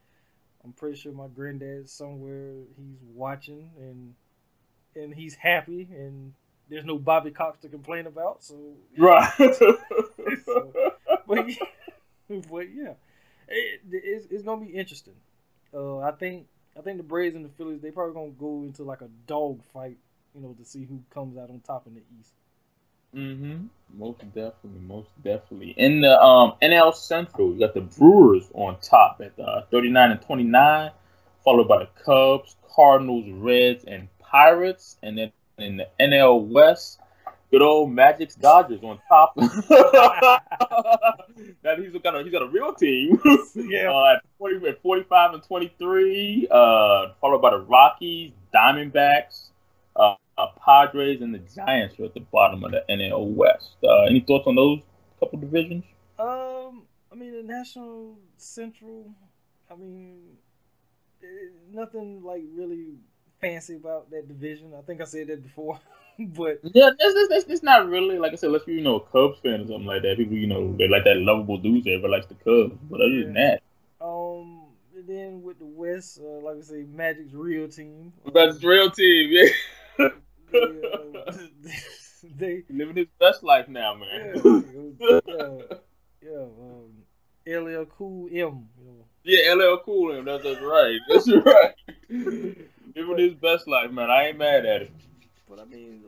[0.63, 4.13] I'm pretty sure my granddad somewhere he's watching and
[4.95, 6.33] and he's happy and
[6.69, 8.43] there's no Bobby Cox to complain about.
[8.43, 8.55] So,
[8.97, 9.31] Right.
[10.45, 10.93] So-
[11.25, 11.55] but yeah,
[12.51, 12.93] but yeah,
[13.47, 15.15] it, it's, it's gonna be interesting.
[15.73, 16.47] Uh, I think
[16.77, 19.61] I think the Braves and the Phillies they probably gonna go into like a dog
[19.73, 19.97] fight,
[20.37, 22.33] you know, to see who comes out on top in the East.
[23.15, 23.65] Mm-hmm.
[23.97, 25.73] Most definitely, most definitely.
[25.77, 30.21] In the um NL Central, you got the Brewers on top at uh, 39 and
[30.21, 30.91] 29,
[31.43, 34.97] followed by the Cubs, Cardinals, Reds, and Pirates.
[35.01, 36.99] And then in the NL West,
[37.49, 39.33] good old Magic's Dodgers on top.
[39.37, 40.43] that
[41.79, 43.19] he's got a he's got a real team.
[43.55, 43.91] Yeah.
[43.91, 49.49] Uh, at 40 at 45 and 23, uh, followed by the Rockies, Diamondbacks,
[49.95, 53.75] uh, uh, Padres, and the Giants are at the bottom of the NL West.
[53.83, 54.79] Uh, any thoughts on those
[55.19, 55.83] couple divisions?
[56.19, 59.05] Um, I mean the National Central.
[59.69, 60.19] I mean,
[61.23, 61.27] eh,
[61.71, 62.95] nothing like really
[63.41, 64.73] fancy about that division.
[64.77, 65.79] I think I said that before,
[66.19, 68.47] but Yeah, it's, it's, it's, not really like I said.
[68.47, 70.87] Unless you're you know a Cubs fan or something like that, people you know they
[70.87, 72.79] like that lovable dude that everybody likes the Cubs.
[72.89, 73.61] But other than that,
[74.01, 78.13] um, and then with the West, uh, like I say, Magic's real team.
[78.33, 79.29] that's real team.
[79.31, 80.07] Yeah,
[80.53, 80.59] They,
[81.23, 81.31] uh,
[82.37, 84.33] they living his best life now, man.
[84.99, 85.21] yeah,
[86.21, 86.91] yeah, um,
[87.47, 88.67] LL Cool M.
[89.23, 90.25] Yeah, LL Cool him.
[90.25, 90.99] That's, that's right.
[91.09, 91.73] That's right.
[92.09, 94.09] Living his best life, man.
[94.09, 94.91] I ain't mad at it.
[95.49, 96.01] But I mean,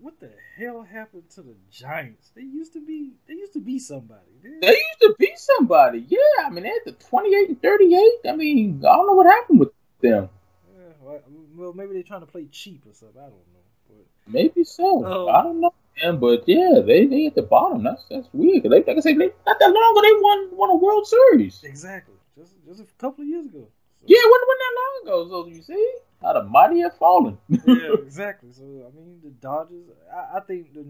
[0.00, 2.30] what the hell happened to the Giants?
[2.34, 3.12] They used to be.
[3.26, 4.30] They used to be somebody.
[4.42, 6.04] They- They used to be somebody.
[6.08, 8.12] Yeah, I mean, they had the 28 and 38.
[8.28, 10.28] I mean, I don't know what happened with them.
[10.78, 11.20] Yeah, well,
[11.56, 13.18] well, maybe they're trying to play cheap or something.
[13.18, 13.60] I don't know.
[14.26, 15.04] Maybe so.
[15.04, 15.28] Oh.
[15.28, 15.74] I don't know.
[16.02, 17.82] Man, but yeah, they they at the bottom.
[17.82, 18.62] That's that's weird.
[18.62, 21.62] They, like I said, they, not that long ago they won won a World Series.
[21.62, 23.66] exactly, just just a couple of years ago.
[24.00, 25.28] So, Yeah, it wasn't, wasn't that long ago.
[25.28, 27.36] So you see, how the mighty have fallen.
[27.48, 28.52] yeah, exactly.
[28.52, 29.84] So I mean, the Dodgers.
[30.14, 30.86] I, I think the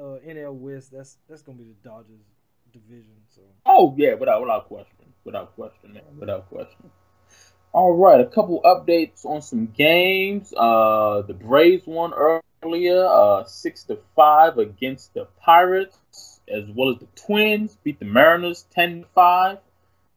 [0.00, 0.92] uh, NL West.
[0.92, 2.24] That's that's gonna be the Dodgers
[2.72, 3.14] division.
[3.34, 6.90] So Oh yeah, without without question, without question, man, without question.
[7.74, 10.54] All right, a couple updates on some games.
[10.56, 12.12] Uh, the Braves won
[12.62, 18.04] earlier, uh, six to five against the Pirates, as well as the Twins beat the
[18.04, 19.58] Mariners ten to five.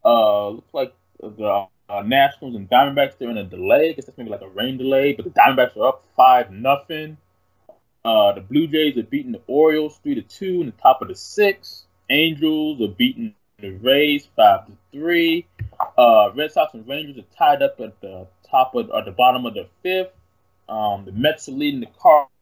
[0.05, 3.89] Uh, looks like the uh, Nationals and Diamondbacks they're in a delay.
[3.89, 7.17] I guess that's maybe like a rain delay, but the Diamondbacks are up five nothing.
[8.05, 11.07] Uh, the Blue Jays are beating the Orioles three to two in the top of
[11.07, 11.85] the sixth.
[12.11, 15.47] Angels are beating the Rays five to three.
[15.97, 19.47] Uh, Red Sox and Rangers are tied up at the top of or the bottom
[19.47, 20.13] of the fifth.
[20.69, 21.87] Um, the Mets are leading the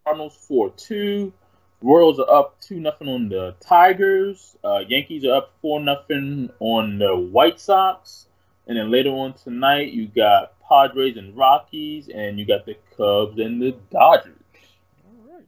[0.05, 1.31] Cardinals four two.
[1.81, 4.57] Royals are up two nothing on the Tigers.
[4.61, 8.27] Uh, Yankees are up four nothing on the White Sox.
[8.67, 13.39] And then later on tonight, you got Padres and Rockies, and you got the Cubs
[13.39, 14.33] and the Dodgers.
[15.05, 15.45] All right.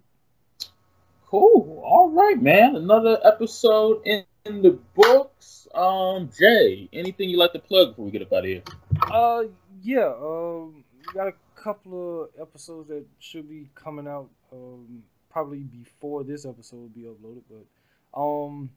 [1.25, 1.83] Cool.
[1.83, 2.77] All right, man.
[2.77, 5.67] Another episode in, in the books.
[5.73, 8.63] Um, Jay, anything you like to plug before we get up out of here?
[9.11, 9.43] Uh,
[9.81, 10.13] yeah.
[10.19, 14.29] Um, we got a couple of episodes that should be coming out.
[14.51, 18.69] Um, probably before this episode will be uploaded, but um,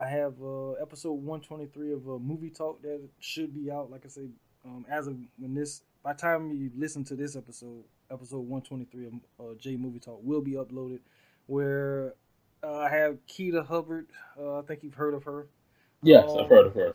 [0.00, 3.90] I have uh episode one twenty three of a movie talk that should be out.
[3.90, 4.30] Like I said,
[4.64, 8.62] um, as of when this by the time you listen to this episode, episode one
[8.62, 11.00] twenty three of uh, Jay Movie Talk will be uploaded,
[11.46, 12.14] where
[12.62, 14.06] uh, I have Keita Hubbard.
[14.38, 15.48] Uh, I think you've heard of her.
[16.02, 16.94] Yes, Um, I've heard of her.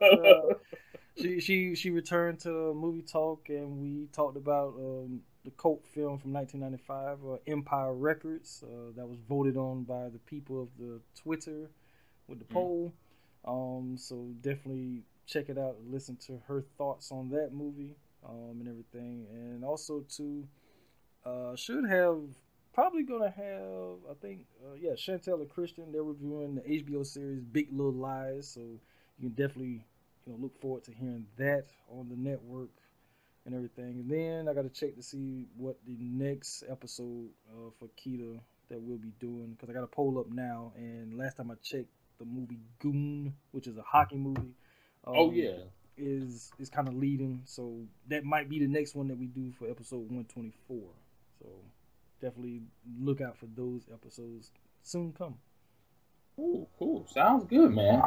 [0.00, 0.54] uh,
[1.16, 6.18] she she she returned to movie talk and we talked about um, the cult film
[6.18, 11.00] from 1995 uh, empire records uh, that was voted on by the people of the
[11.14, 11.70] twitter
[12.28, 12.54] with the Mhm.
[12.54, 12.92] poll
[13.44, 17.96] um, so definitely check it out listen to her thoughts on that movie
[18.28, 20.46] um, and everything and also to
[21.24, 22.20] uh, should have
[22.74, 27.44] probably gonna have I think uh, yeah Chantel and Christian they're reviewing the HBO series
[27.44, 29.86] Big Little Lies so you can definitely
[30.26, 32.70] you know look forward to hearing that on the network
[33.46, 37.70] and everything and then I got to check to see what the next episode uh,
[37.78, 41.36] for Kita that we'll be doing because I got a poll up now and last
[41.36, 44.54] time I checked the movie Goon which is a hockey movie
[45.06, 45.58] oh um, yeah.
[45.96, 47.42] is is kind of leading.
[47.44, 50.78] So that might be the next one that we do for episode 124.
[51.38, 51.46] So
[52.20, 52.62] definitely
[53.00, 54.50] look out for those episodes
[54.82, 55.36] soon come.
[56.36, 57.06] Cool, cool.
[57.06, 58.02] Sounds good, man.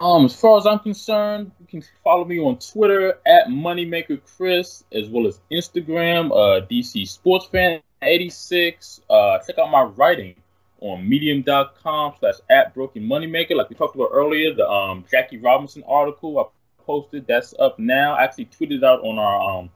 [0.00, 4.84] Um, as far as I'm concerned, you can follow me on Twitter at Moneymaker Chris,
[4.92, 9.00] as well as Instagram, uh, DC Sports Fan 86.
[9.10, 10.36] Uh, check out my writing
[10.80, 13.56] on medium.com slash at broken moneymaker.
[13.56, 16.44] Like we talked about earlier, the um Jackie Robinson article I
[16.84, 18.14] posted, that's up now.
[18.14, 19.70] I actually tweeted out on our um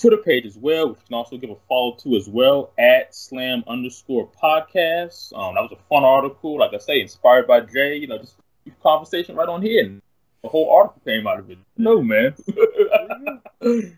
[0.00, 3.14] Twitter page as well, which you can also give a follow to as well at
[3.14, 5.36] slam underscore podcast.
[5.36, 7.96] Um, that was a fun article, like I say, inspired by Jay.
[7.96, 8.36] You know, just
[8.82, 10.02] conversation right on here, and
[10.42, 11.58] the whole article came out of it.
[11.76, 12.34] No, man.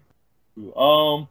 [0.77, 1.29] um,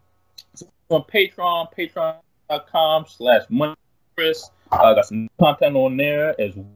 [0.56, 3.76] so on Patreon, patreon.com slash money.
[4.18, 6.68] I got some content on there as well.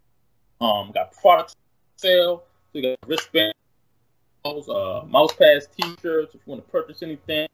[0.59, 1.55] Um, got products
[1.97, 2.43] sale.
[2.73, 3.55] So you got wristbands,
[4.45, 6.33] uh, mouse pads, t-shirts.
[6.35, 7.47] If you want to purchase anything,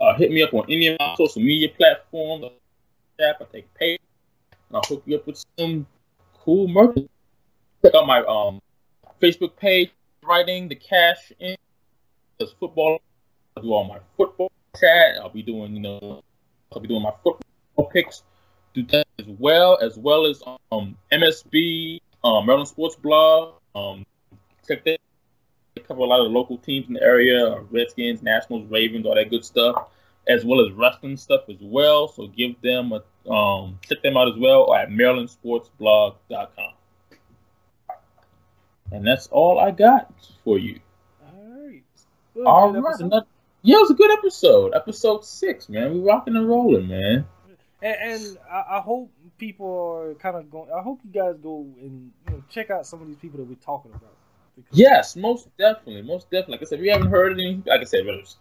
[0.00, 2.44] uh, hit me up on any of my social media platforms.
[3.18, 3.98] I take pay,
[4.52, 5.86] and I'll hook you up with some
[6.44, 6.96] cool merch.
[7.82, 8.60] Check out my um
[9.20, 9.90] Facebook page,
[10.22, 11.56] writing the cash in.
[12.38, 13.00] Does football?
[13.56, 15.16] I do all my football chat.
[15.18, 16.22] I'll be doing, you know,
[16.72, 18.22] I'll be doing my football picks.
[18.74, 23.54] Do that as well, as well as um MSB, um, Maryland Sports Blog.
[23.74, 24.04] Um,
[24.68, 24.98] check that.
[25.84, 29.30] Cover a lot of local teams in the area: uh, Redskins, Nationals, Ravens, all that
[29.30, 29.88] good stuff,
[30.26, 32.08] as well as wrestling stuff as well.
[32.08, 36.72] So give them a um, check them out as well at MarylandSportsBlog.com.
[38.92, 40.12] And that's all I got
[40.44, 40.80] for you.
[41.24, 41.82] All right.
[42.34, 43.26] Well, All right, another-
[43.62, 44.74] yeah, it was a good episode.
[44.74, 45.92] Episode six, man.
[46.00, 47.26] We're rocking and rolling, man.
[47.82, 50.70] And, and I, I hope people are kind of going.
[50.72, 53.48] I hope you guys go and you know check out some of these people that
[53.48, 54.14] we're talking about.
[54.72, 56.52] Yes, most definitely, most definitely.
[56.52, 58.36] Like I said, if you haven't heard any, like I said, whether it's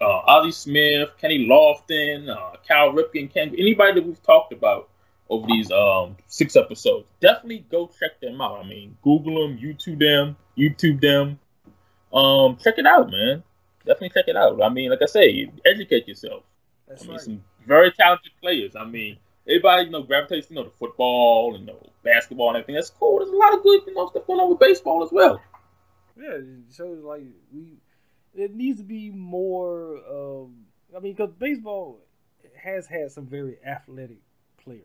[0.00, 4.88] uh, Ozzie Smith, Kenny Lofton, uh, Cal Ripken, Ken, anybody that we've talked about
[5.28, 8.64] over these um six episodes, definitely go check them out.
[8.64, 11.38] I mean, Google them, YouTube them, YouTube them.
[12.12, 13.42] Um, check it out, man.
[13.84, 14.62] Definitely check it out.
[14.62, 16.44] I mean, like I say, educate yourself.
[16.88, 17.20] That's I mean, right.
[17.20, 18.76] some very talented players.
[18.76, 22.58] I mean, everybody, you know, gravitates, you know, to football and you know, basketball and
[22.58, 22.74] everything.
[22.76, 23.18] That's cool.
[23.18, 25.40] There's a lot of good, you know, stuff going on with baseball as well.
[26.16, 26.38] Yeah,
[26.68, 27.78] so like we.
[28.34, 29.98] It needs to be more.
[30.08, 30.64] Um,
[30.96, 32.00] I mean, because baseball
[32.56, 34.18] has had some very athletic
[34.62, 34.82] players.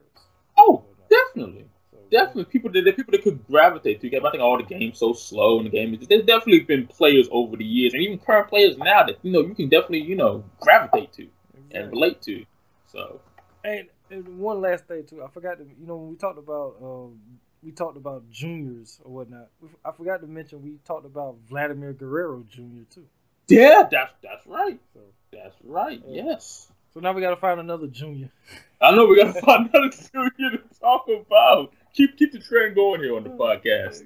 [0.57, 1.65] Oh, definitely.
[1.91, 4.07] So, Definitely, people that people that could gravitate to.
[4.07, 6.07] I think all the game's so slow, and the game is.
[6.07, 9.41] There's definitely been players over the years, and even current players now that you know
[9.41, 11.27] you can definitely you know gravitate to
[11.71, 12.45] and relate to.
[12.87, 13.21] So
[13.63, 16.75] And, and one last thing too, I forgot to you know when we talked about
[16.81, 17.19] um,
[17.63, 19.49] we talked about juniors or whatnot.
[19.83, 22.83] I forgot to mention we talked about Vladimir Guerrero Jr.
[22.89, 23.05] too.
[23.47, 24.79] yeah, that's that's right.
[24.93, 24.99] So
[25.31, 26.01] That's right.
[26.07, 26.23] Yeah.
[26.25, 28.29] Yes, so now we got to find another junior.
[28.81, 31.73] I know we gotta find another junior to talk about.
[31.93, 34.03] Keep keep the trend going here on the podcast.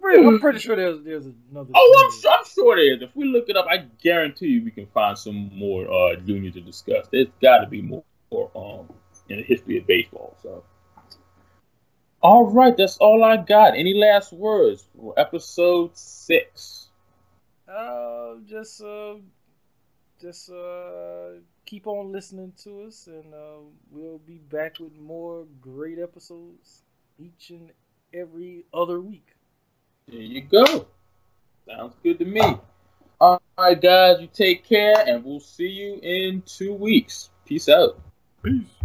[0.00, 1.70] Bring I'm pretty sure there's there's another.
[1.74, 3.02] Oh, I'm sure, I'm sure there is.
[3.02, 6.50] If we look it up, I guarantee you we can find some more uh, junior
[6.52, 7.06] to discuss.
[7.10, 8.92] There's got to be more, more um,
[9.28, 10.36] in the history of baseball.
[10.42, 10.64] So,
[12.20, 13.76] all right, that's all I got.
[13.76, 16.88] Any last words for episode six?
[17.68, 19.14] Uh, just uh,
[20.20, 23.60] just uh, keep on listening to us, and uh,
[23.90, 26.82] we'll be back with more great episodes
[27.18, 27.70] each and
[28.14, 29.26] every other week.
[30.08, 30.86] There you go.
[31.66, 32.56] Sounds good to me.
[33.20, 37.30] All right, guys, you take care, and we'll see you in two weeks.
[37.44, 38.00] Peace out.
[38.44, 38.77] Peace.